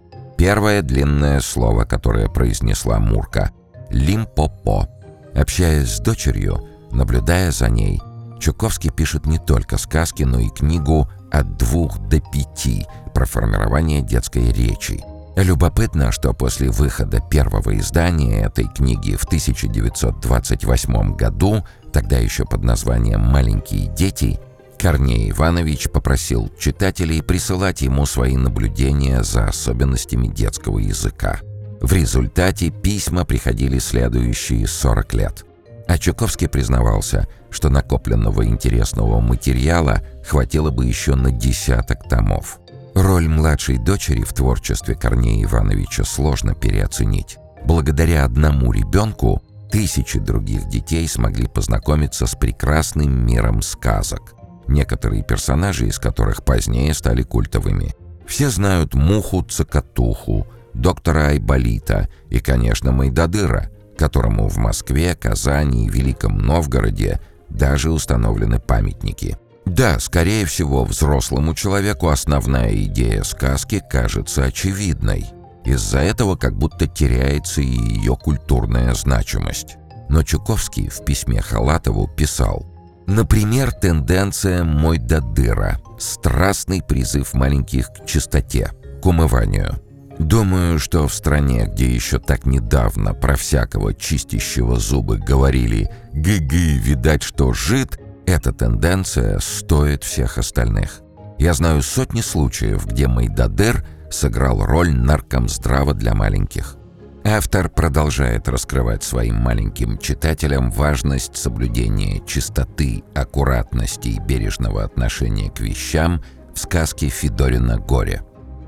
Первое 0.41 0.81
длинное 0.81 1.41
слово, 1.41 1.85
которое 1.85 2.31
произнесла 2.31 2.99
Мурка— 2.99 3.51
«Лимпопо». 3.91 4.89
Общаясь 5.35 5.97
с 5.97 6.01
дочерью, 6.01 6.67
наблюдая 6.93 7.51
за 7.51 7.69
ней, 7.69 8.01
Чуковский 8.39 8.89
пишет 8.89 9.27
не 9.27 9.39
только 9.39 9.77
сказки, 9.77 10.23
но 10.23 10.39
и 10.39 10.49
книгу 10.49 11.07
«От 11.31 11.59
двух 11.59 11.99
до 12.09 12.23
пяти» 12.23 12.87
про 13.13 13.27
формирование 13.27 14.01
детской 14.01 14.51
речи. 14.51 15.05
Любопытно, 15.37 16.11
что 16.11 16.33
после 16.33 16.71
выхода 16.71 17.21
первого 17.21 17.79
издания 17.79 18.41
этой 18.41 18.65
книги 18.65 19.17
в 19.17 19.25
1928 19.25 21.17
году 21.17 21.67
тогда 21.93 22.17
еще 22.17 22.47
под 22.47 22.65
названием 22.65 23.21
«Маленькие 23.21 23.89
дети», 23.89 24.41
Корней 24.81 25.31
Иванович 25.31 25.91
попросил 25.91 26.51
читателей 26.59 27.23
присылать 27.23 27.83
ему 27.83 28.07
свои 28.07 28.39
наблюдения 28.39 29.23
за 29.23 29.45
особенностями 29.45 30.27
детского 30.27 30.79
языка. 30.79 31.41
В 31.83 31.93
результате 31.93 32.71
письма 32.71 33.27
приходили 33.27 33.79
следующие 33.79 34.67
40 34.67 35.15
лет. 35.15 35.45
А 35.87 35.99
Чуковский 35.99 36.49
признавался, 36.49 37.29
что 37.51 37.69
накопленного 37.69 38.47
интересного 38.47 39.21
материала 39.21 40.03
хватило 40.25 40.71
бы 40.71 40.87
еще 40.87 41.15
на 41.15 41.31
десяток 41.31 42.09
томов. 42.09 42.59
Роль 42.95 43.29
младшей 43.29 43.77
дочери 43.77 44.23
в 44.23 44.33
творчестве 44.33 44.95
Корнея 44.95 45.45
Ивановича 45.45 46.05
сложно 46.05 46.55
переоценить. 46.55 47.37
Благодаря 47.67 48.25
одному 48.25 48.73
ребенку 48.73 49.43
тысячи 49.71 50.19
других 50.19 50.69
детей 50.69 51.07
смогли 51.07 51.49
познакомиться 51.49 52.27
с 52.27 52.35
прекрасным 52.35 53.27
миром 53.27 53.61
сказок, 53.61 54.35
некоторые 54.71 55.23
персонажи 55.23 55.87
из 55.87 55.99
которых 55.99 56.45
позднее 56.45 56.95
стали 56.95 57.23
культовыми. 57.23 57.95
Все 58.27 58.49
знают 58.49 58.95
Муху-Цокотуху, 58.95 60.47
доктора 60.73 61.29
Айболита 61.29 62.09
и, 62.29 62.39
конечно, 62.39 62.93
Майдадыра, 62.93 63.71
которому 63.99 64.49
в 64.49 64.57
Москве, 64.57 65.15
Казани 65.15 65.87
и 65.87 65.91
Великом 65.91 66.39
Новгороде 66.39 67.21
даже 67.49 67.91
установлены 67.91 68.61
памятники– 68.61 69.37
да, 69.67 70.01
скорее 70.01 70.47
всего, 70.47 70.85
взрослому 70.85 71.55
человеку 71.55 72.09
основная 72.09 72.75
идея 72.85 73.23
сказки 73.23 73.81
кажется 73.89 74.45
очевидной. 74.45 75.27
Из-за 75.65 75.99
этого 75.99 76.37
как 76.37 76.57
будто 76.57 76.87
теряется 76.87 77.61
и 77.61 77.67
ее 77.67 78.17
культурная 78.17 78.95
значимость. 78.95 79.77
Но 80.09 80.23
Чуковский 80.23 80.89
в 80.89 81.05
письме 81.05 81.41
Халатову 81.41 82.09
писал 82.09 82.67
«Например, 83.11 83.73
тенденция 83.73 84.63
«мой 84.63 84.99
до 84.99 85.21
дыра»— 85.21 85.81
страстный 85.99 86.81
призыв 86.81 87.35
маленьких 87.35 87.89
к 87.89 88.07
чистоте, 88.07 88.71
к 89.03 89.07
умыванию. 89.07 89.81
Думаю, 90.21 90.79
что 90.79 91.09
в 91.09 91.13
стране, 91.13 91.67
где 91.67 91.93
еще 91.93 92.21
так 92.21 92.47
недавно 92.47 93.13
про 93.13 93.35
всякого 93.35 93.95
чистящего 93.95 94.79
зубы 94.79 95.19
говорили 95.19 95.91
«гы-гы, 96.13 96.79
видать, 96.79 97.25
что 97.25 97.53
жид», 97.53 97.99
эта 98.27 98.53
тенденция 98.53 99.41
стоит 99.41 100.05
всех 100.05 100.39
остальных. 100.39 101.01
Я 101.37 101.53
знаю 101.55 101.83
сотни 101.83 102.21
случаев, 102.21 102.87
где 102.87 103.09
Майдадер 103.09 103.85
сыграл 104.09 104.65
роль 104.65 104.95
наркомздрава 104.95 105.95
для 105.95 106.15
маленьких. 106.15 106.77
Автор 107.25 107.69
продолжает 107.69 108.49
раскрывать 108.49 109.05
своим 109.05 109.37
маленьким 109.37 109.99
читателям 109.99 110.71
важность 110.71 111.37
соблюдения 111.37 112.23
чистоты, 112.27 113.05
аккуратности 113.15 114.09
и 114.09 114.19
бережного 114.19 114.85
отношения 114.85 115.51
к 115.51 115.61
вещам 115.61 116.23
в 116.55 116.59
сказке 116.59 117.09
Федорина 117.09 117.79
«Горе». 117.79 118.23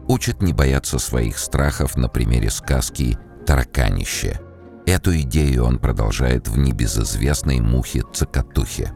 Учит 0.07 0.43
не 0.43 0.53
бояться 0.53 0.99
своих 0.99 1.39
страхов 1.39 1.97
на 1.97 2.09
примере 2.09 2.51
сказки 2.51 3.19
«Тараканище». 3.47 4.39
Эту 4.87 5.19
идею 5.21 5.65
он 5.65 5.79
продолжает 5.79 6.49
в 6.49 6.59
небезызвестной 6.59 7.61
мухе-цокотухе. 7.61 8.93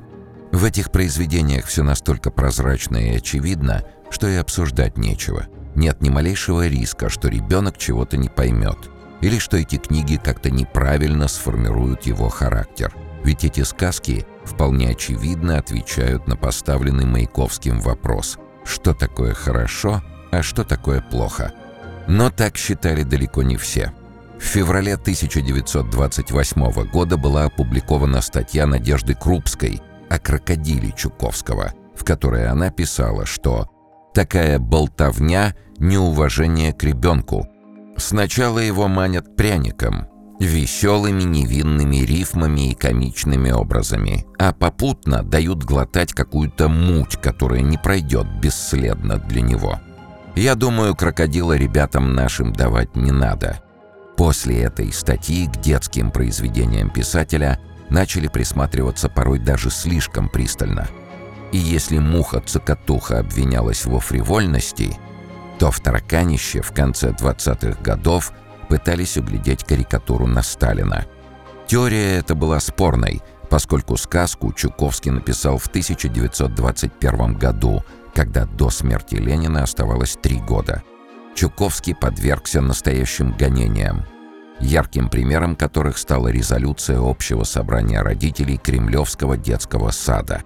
В 0.53 0.65
этих 0.65 0.91
произведениях 0.91 1.65
все 1.65 1.83
настолько 1.83 2.31
прозрачно 2.31 2.99
и 2.99 3.17
очевидно, 3.17 3.85
что 4.11 4.29
и 4.29 4.35
обсуждать 4.35 4.99
нечего. 4.99 5.47
Нет 5.75 6.03
ни 6.03 6.11
малейшего 6.11 6.67
риска, 6.67 7.09
что 7.09 7.29
ребенок 7.29 7.79
чего-то 7.79 8.17
не 8.17 8.29
поймет, 8.29 8.79
или 9.21 9.39
что 9.39 9.57
эти 9.57 9.77
книги 9.77 10.21
как-то 10.23 10.51
неправильно 10.51 11.29
сформируют 11.29 12.05
его 12.07 12.29
характер. 12.29 12.93
Ведь 13.25 13.45
эти 13.45 13.63
сказки 13.63 14.27
вполне 14.45 14.91
очевидно 14.91 15.59
отвечают 15.59 16.29
на 16.29 16.37
поставленный 16.37 17.07
Маяковским 17.07 17.81
вопрос 17.81 18.39
«Что 18.65 18.95
такое 18.95 19.35
хорошо, 19.35 20.03
а 20.31 20.43
что 20.43 20.65
такое 20.65 21.01
плохо?». 21.01 21.53
Но 22.09 22.31
так 22.31 22.57
считали 22.57 23.03
далеко 23.03 23.43
не 23.43 23.57
все. 23.57 23.93
В 24.39 24.45
феврале 24.45 24.95
1928 24.95 26.91
года 26.91 27.17
была 27.17 27.45
опубликована 27.45 28.21
статья 28.21 28.67
Надежды 28.67 29.15
Крупской– 29.15 29.81
о 30.09 30.19
крокодиле 30.19 30.93
Чуковского, 30.93 31.73
в 31.95 32.05
которой 32.05 32.47
она 32.49 32.71
писала, 32.71 33.27
что 33.27 33.69
«такая 34.15 34.59
болтовня– 34.59 35.55
неуважение 35.79 36.73
к 36.73 36.83
ребенку. 36.85 37.47
Сначала 37.97 38.59
его 38.59 38.89
манят 38.89 39.37
пряником, 39.37 40.07
веселыми 40.39 41.23
невинными 41.23 41.97
рифмами 41.97 42.71
и 42.71 42.75
комичными 42.75 43.51
образами, 43.51 44.27
а 44.39 44.53
попутно 44.53 45.23
дают 45.23 45.65
глотать 45.65 46.13
какую-то 46.13 46.69
муть, 46.69 47.17
которая 47.17 47.63
не 47.63 47.79
пройдет 47.79 48.27
бесследно 48.41 49.19
для 49.19 49.41
него. 49.41 49.81
Я 50.35 50.55
думаю, 50.55 50.95
крокодила 50.95 51.57
ребятам 51.57 52.15
нашим 52.15 52.53
давать 52.53 52.97
не 52.97 53.13
надо». 53.13 53.63
После 54.17 54.63
этой 54.63 54.93
статьи 54.93 55.47
к 55.47 55.61
детским 55.61 56.11
произведениям 56.11 56.91
писателя– 56.91 57.61
начали 57.91 58.29
присматриваться 58.29 59.09
порой 59.09 59.39
даже 59.39 59.71
слишком 59.71 60.29
пристально. 60.29 60.89
И 61.53 61.59
если 61.59 61.99
муха-цокотуха 61.99 63.21
обвинялась 63.21 63.85
во 63.85 64.01
фривольности, 64.01 64.99
то 65.59 65.71
в 65.71 65.81
тараканище 65.81 66.61
в 66.63 66.73
конце 66.73 67.11
20-х 67.11 67.81
годов 67.83 68.33
пытались 68.69 69.17
углядеть 69.17 69.65
карикатуру 69.65 70.27
на 70.27 70.43
Сталина. 70.43 71.07
Теория 71.67 72.19
эта 72.19 72.35
была 72.35 72.61
спорной, 72.61 73.23
поскольку 73.49 73.97
сказку 73.97 74.53
Чуковский 74.53 75.11
написал 75.11 75.59
в 75.59 75.67
1921 75.67 77.35
году, 77.35 77.85
когда 78.15 78.45
до 78.45 78.71
смерти 78.71 79.17
Ленина 79.17 79.63
оставалось 79.63 80.19
три 80.21 80.41
года. 80.41 80.83
Чуковский 81.35 81.95
подвергся 81.95 82.61
настоящим 82.61 83.33
гонениям– 83.33 84.05
ярким 84.61 85.09
примером 85.09 85.57
которых 85.57 85.99
стала 85.99 86.29
резолюция 86.29 87.01
Общего 87.01 87.45
собрания 87.45 88.03
родителей 88.03 88.59
Кремлевского 88.59 89.37
детского 89.37 89.91
сада. 89.91 90.43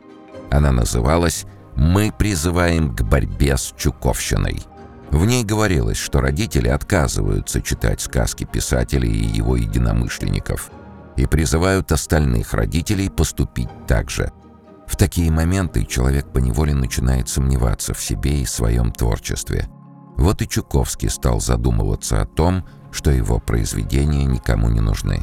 Она 0.51 0.73
называлась 0.73 1.47
«Мы 1.77 2.13
призываем 2.17 2.95
к 2.95 3.03
борьбе 3.03 3.57
с 3.57 3.73
Чуковщиной». 3.77 4.61
В 5.11 5.25
ней 5.27 5.45
говорилось, 5.45 5.97
что 5.97 6.21
родители 6.21 6.69
отказываются 6.69 7.61
читать 7.61 8.01
сказки 8.01 8.45
писателей 8.45 9.11
и 9.11 9.27
его 9.27 9.57
единомышленников 9.57 10.71
и 11.17 11.27
призывают 11.27 11.91
остальных 11.91 12.55
родителей 12.55 13.11
поступить 13.11 13.69
так 13.89 14.09
же. 14.09 14.33
В 14.87 14.97
такие 14.97 15.31
моменты 15.31 15.85
человек 15.85 16.33
поневоле 16.33 16.75
начинает 16.75 17.29
сомневаться 17.29 17.93
в 17.93 18.03
себе 18.03 18.41
и 18.41 18.47
своем 18.47 18.93
творчестве. 18.93 19.69
Вот 20.17 20.43
и 20.43 20.49
Чуковский 20.49 21.11
стал 21.11 21.41
задумываться 21.41 22.21
о 22.21 22.27
том, 22.27 22.65
что 22.93 23.11
его 23.11 23.39
произведения 23.39 24.25
никому 24.25 24.69
не 24.69 24.81
нужны. 24.81 25.23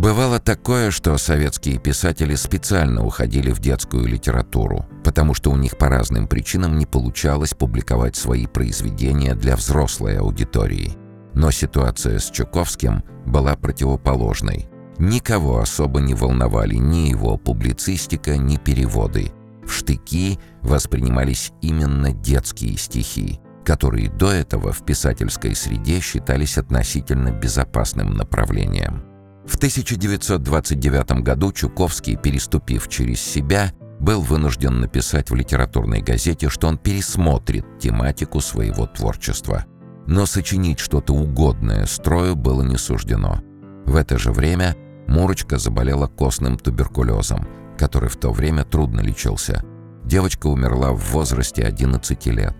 Бывало 0.00 0.38
такое, 0.38 0.90
что 0.90 1.18
советские 1.18 1.78
писатели 1.78 2.34
специально 2.34 3.04
уходили 3.04 3.50
в 3.50 3.58
детскую 3.58 4.06
литературу, 4.06 4.86
потому 5.04 5.34
что 5.34 5.50
у 5.50 5.56
них 5.56 5.76
по 5.76 5.90
разным 5.90 6.26
причинам 6.26 6.78
не 6.78 6.86
получалось 6.86 7.52
публиковать 7.52 8.16
свои 8.16 8.46
произведения 8.46 9.34
для 9.34 9.56
взрослой 9.56 10.16
аудитории. 10.16 10.96
Но 11.34 11.50
ситуация 11.50 12.18
с 12.18 12.30
Чуковским 12.30 13.04
была 13.26 13.56
противоположной. 13.56 14.70
Никого 14.96 15.58
особо 15.58 16.00
не 16.00 16.14
волновали 16.14 16.76
ни 16.76 17.10
его 17.10 17.36
публицистика, 17.36 18.38
ни 18.38 18.56
переводы. 18.56 19.34
В 19.66 19.70
штыки 19.70 20.38
воспринимались 20.62 21.52
именно 21.60 22.12
детские 22.12 22.78
стихи 22.78 23.38
которые 23.62 24.08
до 24.08 24.32
этого 24.32 24.72
в 24.72 24.84
писательской 24.84 25.54
среде 25.54 26.00
считались 26.00 26.56
относительно 26.56 27.30
безопасным 27.30 28.14
направлением. 28.14 29.09
В 29.46 29.56
1929 29.56 31.22
году 31.22 31.52
Чуковский, 31.52 32.16
переступив 32.16 32.88
через 32.88 33.20
себя, 33.20 33.72
был 33.98 34.22
вынужден 34.22 34.80
написать 34.80 35.30
в 35.30 35.34
литературной 35.34 36.00
газете, 36.00 36.48
что 36.48 36.68
он 36.68 36.78
пересмотрит 36.78 37.66
тематику 37.78 38.40
своего 38.40 38.86
творчества. 38.86 39.66
Но 40.06 40.26
сочинить 40.26 40.78
что-то 40.78 41.14
угодное 41.14 41.86
строю 41.86 42.34
было 42.34 42.62
не 42.62 42.76
суждено. 42.76 43.40
В 43.84 43.96
это 43.96 44.18
же 44.18 44.32
время 44.32 44.76
Мурочка 45.06 45.58
заболела 45.58 46.06
костным 46.06 46.58
туберкулезом, 46.58 47.46
который 47.78 48.08
в 48.08 48.16
то 48.16 48.30
время 48.32 48.64
трудно 48.64 49.00
лечился. 49.00 49.64
Девочка 50.04 50.46
умерла 50.46 50.92
в 50.92 51.12
возрасте 51.12 51.62
11 51.62 52.26
лет. 52.26 52.54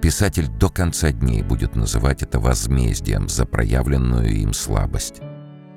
Писатель 0.00 0.48
до 0.48 0.68
конца 0.68 1.10
дней 1.10 1.42
будет 1.42 1.74
называть 1.74 2.22
это 2.22 2.38
возмездием 2.38 3.28
за 3.28 3.44
проявленную 3.44 4.28
им 4.28 4.52
слабость. 4.52 5.20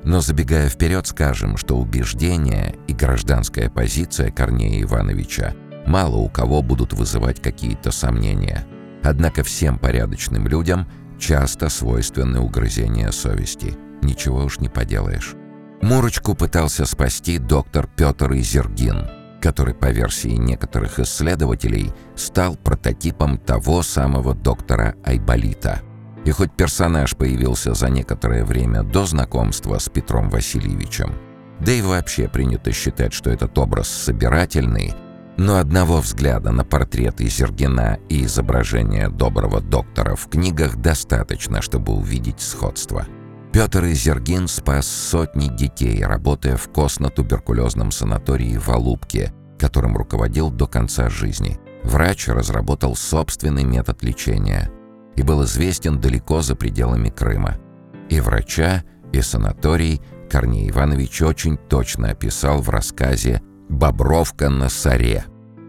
Но 0.03 0.21
забегая 0.21 0.69
вперед, 0.69 1.07
скажем, 1.07 1.57
что 1.57 1.77
убеждения 1.77 2.75
и 2.87 2.93
гражданская 2.93 3.69
позиция 3.69 4.31
Корнея 4.31 4.81
Ивановича 4.83 5.53
мало 5.85 6.17
у 6.17 6.29
кого 6.29 6.61
будут 6.61 6.93
вызывать 6.93 7.41
какие-то 7.41 7.91
сомнения. 7.91 8.65
Однако 9.03 9.43
всем 9.43 9.77
порядочным 9.77 10.47
людям 10.47 10.87
часто 11.19 11.69
свойственны 11.69 12.39
угрызения 12.39 13.11
совести. 13.11 13.77
Ничего 14.01 14.43
уж 14.45 14.59
не 14.59 14.69
поделаешь. 14.69 15.35
Мурочку 15.81 16.35
пытался 16.35 16.85
спасти 16.85 17.37
доктор 17.37 17.87
Петр 17.87 18.33
Изергин, 18.33 19.09
который, 19.41 19.73
по 19.73 19.91
версии 19.91 20.29
некоторых 20.29 20.99
исследователей, 20.99 21.93
стал 22.15 22.55
прототипом 22.55 23.37
того 23.37 23.81
самого 23.81 24.33
доктора 24.33 24.95
Айболита. 25.05 25.81
И 26.25 26.31
хоть 26.31 26.51
персонаж 26.51 27.15
появился 27.15 27.73
за 27.73 27.89
некоторое 27.89 28.43
время 28.43 28.83
до 28.83 29.05
знакомства 29.05 29.77
с 29.77 29.89
Петром 29.89 30.29
Васильевичем, 30.29 31.13
да 31.59 31.71
и 31.71 31.81
вообще 31.81 32.27
принято 32.27 32.71
считать, 32.71 33.13
что 33.13 33.29
этот 33.29 33.57
образ 33.57 33.87
собирательный, 33.87 34.93
но 35.37 35.57
одного 35.57 35.97
взгляда 36.01 36.51
на 36.51 36.65
портрет 36.65 37.21
Изергина 37.21 37.99
и 38.09 38.25
изображение 38.25 39.09
доброго 39.09 39.61
доктора 39.61 40.15
в 40.15 40.27
книгах 40.27 40.77
достаточно, 40.77 41.61
чтобы 41.61 41.93
увидеть 41.93 42.41
сходство– 42.41 43.05
Петр 43.51 43.85
Изергин 43.85 44.47
спас 44.47 44.85
сотни 44.87 45.47
детей, 45.47 46.03
работая 46.03 46.55
в 46.55 46.69
костно-туберкулезном 46.69 47.91
санатории 47.91 48.57
в 48.57 48.69
Алубке, 48.69 49.33
которым 49.57 49.97
руководил 49.97 50.51
до 50.51 50.67
конца 50.67 51.09
жизни. 51.09 51.59
Врач 51.83 52.27
разработал 52.27 52.95
собственный 52.95 53.63
метод 53.63 54.03
лечения 54.03 54.69
и 55.19 55.23
был 55.23 55.43
известен 55.43 55.99
далеко 55.99 56.41
за 56.41 56.55
пределами 56.55 57.09
Крыма. 57.09 57.57
И 58.09 58.19
врача, 58.19 58.83
и 59.11 59.21
санаторий 59.21 60.01
Корней 60.31 60.69
Иванович 60.69 61.21
очень 61.21 61.57
точно 61.57 62.11
описал 62.11 62.61
в 62.61 62.69
рассказе 62.69 63.41
«Бобровка 63.69 64.49
на 64.49 64.69
Саре». 64.69 65.25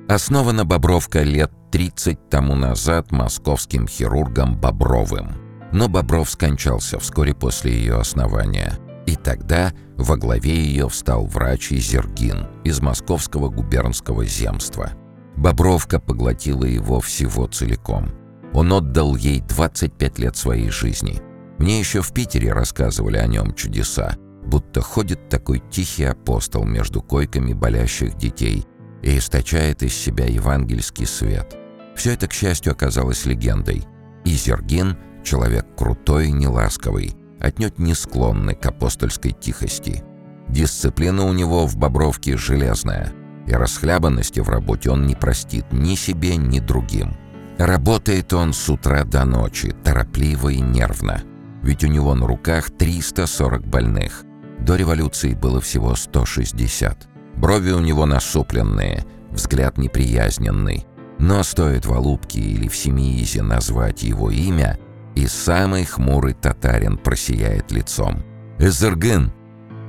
Основана 0.09 0.64
Бобровка 0.64 1.22
лет 1.22 1.53
30 1.72 2.28
тому 2.28 2.55
назад 2.55 3.12
московским 3.12 3.86
хирургом 3.86 4.59
Бобровым– 4.59 5.32
но 5.72 5.88
Бобров 5.88 6.30
скончался 6.30 6.98
вскоре 6.98 7.34
после 7.34 7.72
ее 7.72 7.98
основания. 7.98 8.78
И 9.07 9.16
тогда 9.16 9.72
во 9.96 10.16
главе 10.16 10.55
ее 10.55 10.88
встал 10.88 11.26
врач 11.26 11.72
Изергин 11.72 12.48
из 12.64 12.80
Московского 12.80 13.48
губернского 13.48 14.24
земства. 14.24 14.90
Бобровка 15.36 16.01
поглотила 16.01 16.64
его 16.64 17.01
всего 17.01 17.46
целиком. 17.46 18.11
Он 18.53 18.72
отдал 18.72 19.16
ей 19.16 19.40
25 19.40 20.18
лет 20.18 20.36
своей 20.36 20.70
жизни. 20.70 21.20
Мне 21.59 21.78
еще 21.78 22.03
в 22.03 22.12
Питере 22.12 22.53
рассказывали 22.53 23.16
о 23.18 23.26
нем 23.26 23.55
чудеса, 23.55 24.16
будто 24.44 24.80
ходит 24.80 25.28
такой 25.28 25.62
тихий 25.70 26.05
апостол 26.05 26.64
между 26.64 27.03
койками 27.03 27.53
болящих 27.53 28.16
детей 28.16 28.66
и 29.03 29.18
источает 29.18 29.82
из 29.82 29.94
себя 29.94 30.26
евангельский 30.26 31.07
свет. 31.07 31.57
Все 31.94 32.12
это, 32.12 32.28
к 32.28 32.32
счастью, 32.32 32.72
оказалось 32.72 33.26
легендой. 33.26 33.84
Изергин— 34.24 34.96
Человек 35.22 35.66
крутой 35.76 36.28
и 36.28 36.32
неласковый, 36.32 37.14
отнюдь 37.40 37.78
не 37.78 37.94
склонный 37.94 38.55
к 38.55 38.66
апостольской 38.66 39.32
тихости. 39.32 40.03
Дисциплина 40.48 41.24
у 41.24 41.32
него 41.32 41.66
в 41.66 41.76
Бобровке 41.76 42.36
железная, 42.36 43.12
и 43.46 43.53
расхлябанности 43.53 44.40
в 44.40 44.48
работе 44.48 44.90
он 44.90 45.07
не 45.07 45.14
простит 45.14 45.66
ни 45.72 45.94
себе, 45.94 46.36
ни 46.36 46.59
другим. 46.59 47.16
Работает 47.61 48.32
он 48.32 48.52
с 48.52 48.68
утра 48.68 49.04
до 49.04 49.24
ночи, 49.24 49.72
торопливо 49.84 50.48
и 50.48 50.61
нервно. 50.61 51.22
Ведь 51.62 51.84
у 51.84 51.86
него 51.86 52.14
на 52.14 52.26
руках 52.26 52.70
340 52.70 53.66
больных. 53.66 54.24
До 54.61 54.76
революции 54.76 55.34
было 55.34 55.61
всего 55.61 55.94
160. 55.94 57.08
Брови 57.36 57.70
у 57.70 57.80
него 57.80 58.06
насупленные, 58.06 59.04
взгляд 59.30 59.78
неприязненный. 59.78 60.86
Но 61.18 61.42
стоит 61.42 61.86
в 61.86 61.92
Алубке 61.92 62.40
или 62.40 62.66
в 62.66 62.74
Семиизе 62.74 63.42
назвать 63.42 64.02
его 64.02 64.30
имя– 64.30 64.78
и 65.14 65.26
самый 65.26 65.84
хмурый 65.84 66.34
татарин 66.34 66.96
просияет 66.96 67.70
лицом. 67.72 68.22
«Эзерген!» 68.58 69.32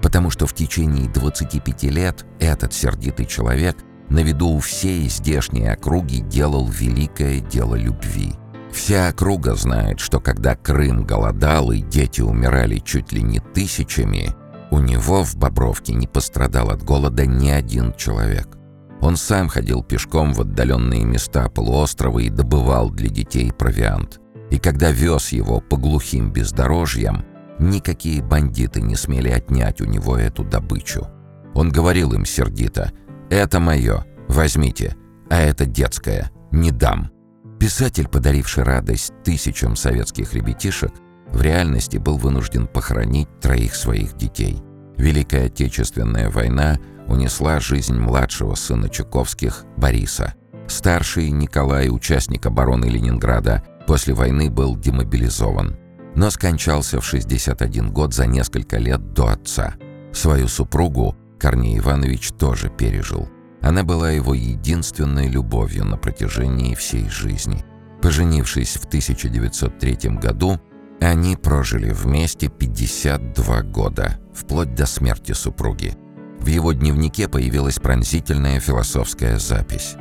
Потому 0.01 0.29
что 0.31 0.47
в 0.47 0.53
течение 0.53 1.07
25 1.09 1.83
лет 1.83 2.25
этот 2.39 2.73
сердитый 2.73 3.25
человек 3.25 3.77
на 4.11 4.19
виду 4.19 4.49
у 4.49 4.59
всей 4.59 5.07
здешней 5.07 5.71
округи 5.71 6.19
делал 6.19 6.67
великое 6.67 7.39
дело 7.39 7.75
любви. 7.75 8.33
Вся 8.71 9.07
округа 9.07 9.55
знает, 9.55 9.99
что 9.99 10.19
когда 10.19 10.55
Крым 10.55 11.05
голодал 11.05 11.71
и 11.71 11.81
дети 11.81 12.21
умирали 12.21 12.79
чуть 12.79 13.13
ли 13.13 13.21
не 13.21 13.39
тысячами, 13.39 14.35
у 14.69 14.79
него 14.79 15.23
в 15.23 15.35
Бобровке 15.37 15.93
не 15.93 16.07
пострадал 16.07 16.69
от 16.71 16.83
голода 16.83 17.25
ни 17.25 17.49
один 17.49 17.93
человек. 17.93 18.57
Он 19.01 19.15
сам 19.15 19.47
ходил 19.47 19.81
пешком 19.81 20.33
в 20.33 20.41
отдаленные 20.41 21.05
места 21.05 21.49
полуострова 21.49 22.19
и 22.19 22.29
добывал 22.29 22.89
для 22.89 23.09
детей 23.09 23.51
провиант. 23.51 24.19
И 24.49 24.59
когда 24.59 24.91
вез 24.91 25.31
его 25.31 25.61
по 25.61 25.77
глухим 25.77 26.31
бездорожьям, 26.31 27.25
никакие 27.59 28.21
бандиты 28.21 28.81
не 28.81 28.95
смели 28.95 29.29
отнять 29.29 29.79
у 29.79 29.85
него 29.85 30.17
эту 30.17 30.43
добычу. 30.43 31.07
Он 31.53 31.69
говорил 31.69 32.13
им 32.13 32.25
сердито 32.25 32.91
«Это 33.31 33.59
мое, 33.59 34.05
возьмите, 34.27 34.95
а 35.31 35.41
это 35.41 35.65
детское, 35.65 36.29
не 36.51 36.69
дам». 36.69 37.09
Писатель, 37.59 38.07
подаривший 38.07 38.63
радость 38.63 39.13
тысячам 39.23 39.75
советских 39.75 40.35
ребятишек, 40.35 40.91
в 41.31 41.41
реальности 41.41 41.97
был 41.97 42.17
вынужден 42.17 42.67
похоронить 42.67 43.39
троих 43.39 43.73
своих 43.73 44.15
детей. 44.15 44.61
Великая 44.97 45.47
Отечественная 45.47 46.29
война 46.29 46.77
унесла 47.07 47.59
жизнь 47.59 47.97
младшего 47.97 48.53
сына 48.53 48.87
Чуковских, 48.87 49.65
Бориса. 49.77 50.35
Старший 50.67 51.31
Николай, 51.31 51.89
участник 51.89 52.45
обороны 52.45 52.85
Ленинграда, 52.85 53.63
После 53.87 54.13
войны 54.13 54.49
был 54.49 54.77
демобилизован, 54.77 55.77
но 56.15 56.29
скончался 56.29 57.01
в 57.01 57.05
61 57.05 57.91
год 57.91 58.13
за 58.13 58.25
несколько 58.25 58.77
лет 58.77 59.13
до 59.13 59.27
отца. 59.27 59.75
Свою 60.13 60.47
супругу 60.47 61.15
Корней 61.41 61.79
Иванович 61.79 62.33
тоже 62.33 62.69
пережил. 62.69 63.27
Она 63.61 63.83
была 63.83 64.11
его 64.11 64.35
единственной 64.35 65.27
любовью 65.27 65.85
на 65.85 65.97
протяжении 65.97 66.75
всей 66.75 67.09
жизни. 67.09 67.65
Поженившись 67.99 68.75
в 68.75 68.85
1903 68.85 70.17
году, 70.17 70.61
они 70.99 71.35
прожили 71.35 71.91
вместе 71.91 72.47
52 72.47 73.63
года, 73.63 74.19
вплоть 74.35 74.75
до 74.75 74.85
смерти 74.85 75.31
супруги. 75.31 75.97
В 76.39 76.45
его 76.45 76.73
дневнике 76.73 77.27
появилась 77.27 77.79
пронзительная 77.79 78.59
философская 78.59 79.39
запись. 79.39 79.95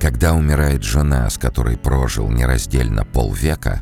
Когда 0.00 0.34
умирает 0.34 0.82
жена, 0.82 1.30
с 1.30 1.38
которой 1.38 1.76
прожил 1.78 2.28
нераздельно 2.30 3.04
полвека, 3.04 3.80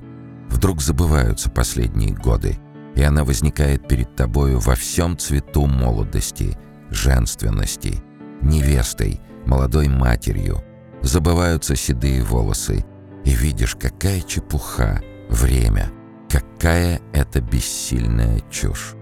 вдруг 0.50 0.82
забываются 0.82 1.48
последние 1.48 2.14
годы, 2.14 2.58
и 2.96 3.02
она 3.02 3.24
возникает 3.24 3.88
перед 3.88 4.14
тобою 4.14 4.58
во 4.58 4.74
всем 4.74 5.16
цвету 5.16 5.64
молодости, 5.64 6.58
женственности, 6.90 8.02
невестой, 8.42 9.20
молодой 9.46 9.88
матерью. 9.88 10.62
Забываются 11.02 11.76
седые 11.76 12.22
волосы, 12.22 12.84
и 13.24 13.30
видишь, 13.30 13.76
какая 13.76 14.20
чепуха, 14.20 15.02
время, 15.28 15.90
какая 16.28 17.00
это 17.12 17.40
бессильная 17.40 18.40
чушь. 18.50 18.94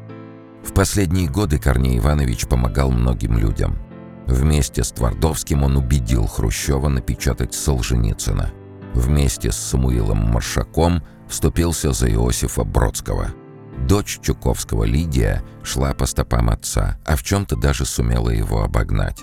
В 0.65 0.73
последние 0.73 1.29
годы 1.29 1.59
Корней 1.59 1.99
Иванович 1.99 2.47
помогал 2.47 2.91
многим 2.91 3.39
людям– 3.39 3.79
Вместе 4.27 4.83
с 4.83 4.91
Твардовским 4.91 5.63
он 5.63 5.77
убедил 5.77 6.27
Хрущева 6.27 6.89
напечатать 6.89 7.55
Солженицына. 7.55 8.53
Вместе 8.93 9.53
с 9.53 9.57
Самуилом 9.57 10.19
Маршаком 10.19 11.03
вступился 11.29 11.93
за 11.93 12.11
Иосифа 12.11 12.65
Бродского. 12.65 13.29
Дочь 13.87 14.19
Чуковского 14.21 14.83
Лидия 14.83 15.45
шла 15.63 15.95
по 15.95 16.07
стопам 16.07 16.51
отца, 16.51 16.99
а 17.07 17.15
в 17.15 17.23
чем-то 17.23 17.55
даже 17.55 17.85
сумела 17.85 18.31
его 18.31 18.65
обогнать. 18.65 19.23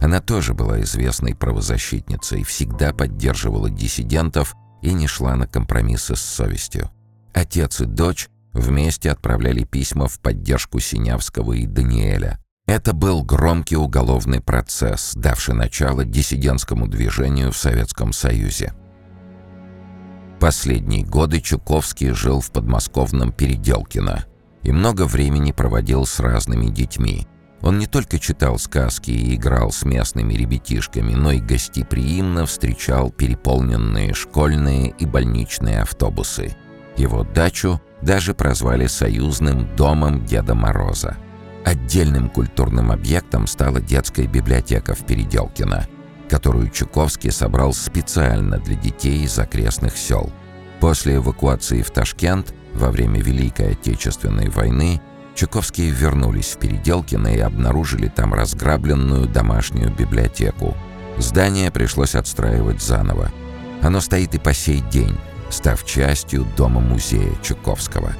Она 0.00 0.20
тоже 0.20 0.54
была 0.54 0.80
известной 0.82 1.34
правозащитницей, 1.34 2.44
всегда 2.44 2.92
поддерживала 2.92 3.70
диссидентов 3.70 4.54
и 4.82 4.92
не 4.92 5.08
шла 5.08 5.34
на 5.34 5.48
компромиссы 5.48 6.14
с 6.14 6.20
совестью. 6.20 6.90
Отец 7.32 7.80
и 7.80 7.86
дочь 7.86 8.28
вместе 8.52 9.10
отправляли 9.10 9.64
письма 9.64 10.06
в 10.06 10.20
поддержку 10.20 10.78
Синявского 10.78 11.54
и 11.54 11.66
Даниэля. 11.66 12.38
Это 12.66 12.92
был 12.92 13.24
громкий 13.24 13.76
уголовный 13.76 14.40
процесс, 14.40 15.14
давший 15.16 15.54
начало 15.54 16.04
диссидентскому 16.04 16.86
движению 16.86 17.50
в 17.50 17.56
Советском 17.56 18.12
Союзе. 18.12 18.74
Последние 20.44 21.06
годы 21.06 21.40
Чуковский 21.40 22.10
жил 22.10 22.42
в 22.42 22.50
подмосковном 22.50 23.32
Переделкино 23.32 24.26
и 24.62 24.72
много 24.72 25.06
времени 25.06 25.52
проводил 25.52 26.04
с 26.04 26.20
разными 26.20 26.66
детьми. 26.66 27.26
Он 27.62 27.78
не 27.78 27.86
только 27.86 28.18
читал 28.18 28.58
сказки 28.58 29.10
и 29.10 29.36
играл 29.36 29.72
с 29.72 29.86
местными 29.86 30.34
ребятишками, 30.34 31.14
но 31.14 31.32
и 31.32 31.40
гостеприимно 31.40 32.44
встречал 32.44 33.08
переполненные 33.08 34.12
школьные 34.12 34.90
и 34.98 35.06
больничные 35.06 35.80
автобусы. 35.80 36.54
Его 36.98 37.24
дачу 37.24 37.80
даже 38.02 38.34
прозвали 38.34 38.86
«союзным 38.86 39.74
домом 39.76 40.26
Деда 40.26 40.54
Мороза». 40.54 41.16
Отдельным 41.64 42.28
культурным 42.28 42.90
объектом 42.90 43.46
стала 43.46 43.80
детская 43.80 44.26
библиотека 44.26 44.94
в 44.94 45.06
Переделкино, 45.06 45.88
которую 46.28 46.70
Чуковский 46.70 47.30
собрал 47.30 47.72
специально 47.72 48.58
для 48.58 48.74
детей 48.74 49.24
из 49.24 49.38
окрестных 49.38 49.96
сел. 49.96 50.32
После 50.80 51.16
эвакуации 51.16 51.82
в 51.82 51.90
Ташкент 51.90 52.54
во 52.74 52.90
время 52.90 53.20
Великой 53.20 53.72
Отечественной 53.72 54.48
войны 54.48 55.00
Чуковские 55.34 55.90
вернулись 55.90 56.52
в 56.52 56.58
Переделкино 56.58 57.28
и 57.28 57.38
обнаружили 57.38 58.08
там 58.08 58.34
разграбленную 58.34 59.26
домашнюю 59.26 59.92
библиотеку. 59.92 60.76
Здание 61.18 61.70
пришлось 61.70 62.14
отстраивать 62.14 62.80
заново. 62.80 63.30
Оно 63.82 64.00
стоит 64.00 64.34
и 64.34 64.38
по 64.38 64.54
сей 64.54 64.80
день, 64.80 65.18
став 65.50 65.84
частью 65.84 66.46
дома-музея 66.56 67.32
Чуковского. 67.42 68.12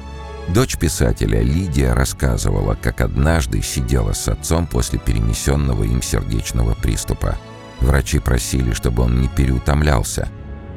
Дочь 0.49 0.77
писателя 0.77 1.41
Лидия 1.41 1.93
рассказывала, 1.93 2.75
как 2.75 3.01
однажды 3.01 3.61
сидела 3.61 4.13
с 4.13 4.27
отцом 4.27 4.67
после 4.67 4.99
перенесенного 4.99 5.83
им 5.83 6.01
сердечного 6.01 6.75
приступа. 6.75 7.35
Врачи 7.81 8.19
просили, 8.19 8.73
чтобы 8.73 9.03
он 9.03 9.21
не 9.21 9.27
переутомлялся. 9.27 10.29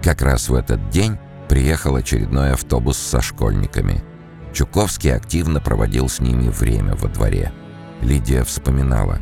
Как 0.03 0.23
раз 0.23 0.49
в 0.49 0.55
этот 0.55 0.91
день 0.91 1.19
приехал 1.49 1.97
очередной 1.97 2.53
автобус 2.53 2.99
со 2.99 3.21
школьниками. 3.21 4.03
Чуковский 4.53 5.15
активно 5.15 5.61
проводил 5.61 6.09
с 6.09 6.21
ними 6.21 6.49
время 6.49 6.95
во 6.97 7.09
дворе. 7.09 7.53
Лидия 8.03 8.45
вспоминала. 8.45 9.21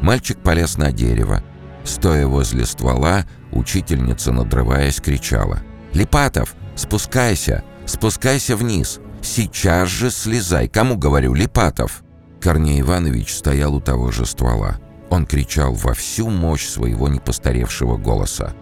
Мальчик 0.00 0.38
полез 0.38 0.76
на 0.76 0.92
дерево. 0.92 1.42
Стоя 1.84 2.26
возле 2.26 2.66
ствола, 2.66 3.24
учительница, 3.52 4.32
надрываясь, 4.32 5.00
кричала. 5.00 5.60
«Липатов, 5.94 6.54
спускайся! 6.74 7.64
Спускайся 7.86 8.56
вниз! 8.56 9.00
Сейчас 9.22 9.88
же 9.88 10.10
слезай! 10.10 10.68
Кому 10.68 10.96
говорю, 10.96 11.34
Липатов?» 11.34 12.02
Корней 12.40 12.82
Иванович 12.82 13.34
стоял 13.34 13.74
у 13.74 13.80
того 13.80 14.10
же 14.10 14.26
ствола. 14.26 14.78
Он 15.10 15.26
кричал 15.26 15.72
во 15.72 15.94
всю 15.94 16.28
мощь 16.28 16.66
своего 16.66 17.08
непостаревшего 17.08 17.96
голоса. 17.96 18.54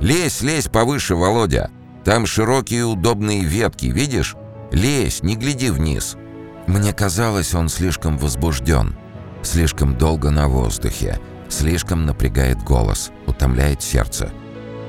«Лезь, 0.00 0.42
лезь 0.42 0.68
повыше, 0.68 1.14
Володя! 1.14 1.70
Там 2.04 2.26
широкие 2.26 2.84
удобные 2.84 3.44
ветки, 3.44 3.86
видишь? 3.86 4.34
Лезь, 4.72 5.22
не 5.22 5.36
гляди 5.36 5.70
вниз!» 5.70 6.16
Мне 6.66 6.92
казалось, 6.92 7.54
он 7.54 7.68
слишком 7.68 8.18
возбужден, 8.18 8.96
слишком 9.42 9.96
долго 9.96 10.30
на 10.30 10.48
воздухе, 10.48 11.20
слишком 11.48 12.06
напрягает 12.06 12.62
голос, 12.62 13.10
утомляет 13.26 13.82
сердце. 13.82 14.30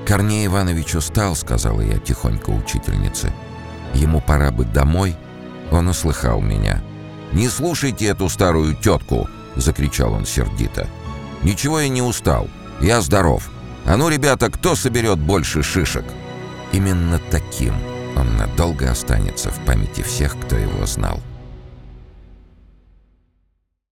«Корней 0.05 0.47
Иванович 0.47 0.95
устал»,— 0.95 1.35
сказала 1.35 1.81
я 1.81 1.97
тихонько 1.97 2.49
учительнице. 2.49 3.33
«Ему 3.93 4.21
пора 4.21 4.51
быть 4.51 4.71
домой». 4.71 5.15
Он 5.71 5.87
услыхал 5.87 6.41
меня. 6.41 6.83
«Не 7.31 7.47
слушайте 7.47 8.05
эту 8.05 8.29
старую 8.29 8.75
тетку!»— 8.75 9.27
закричал 9.55 10.13
он 10.13 10.25
сердито. 10.25 10.87
«Ничего 11.43 11.79
я 11.79 11.89
не 11.89 12.01
устал. 12.01 12.47
Я 12.79 13.01
здоров. 13.01 13.49
А 13.85 13.97
ну, 13.97 14.09
ребята, 14.09 14.49
кто 14.49 14.75
соберет 14.75 15.19
больше 15.19 15.61
шишек?» 15.63 16.05
Именно 16.71 17.19
таким 17.29 17.75
он 18.15 18.37
надолго 18.37 18.89
останется 18.89 19.49
в 19.51 19.59
памяти 19.65 20.01
всех, 20.01 20.35
кто 20.39 20.55
его 20.55 20.85
знал. 20.85 21.19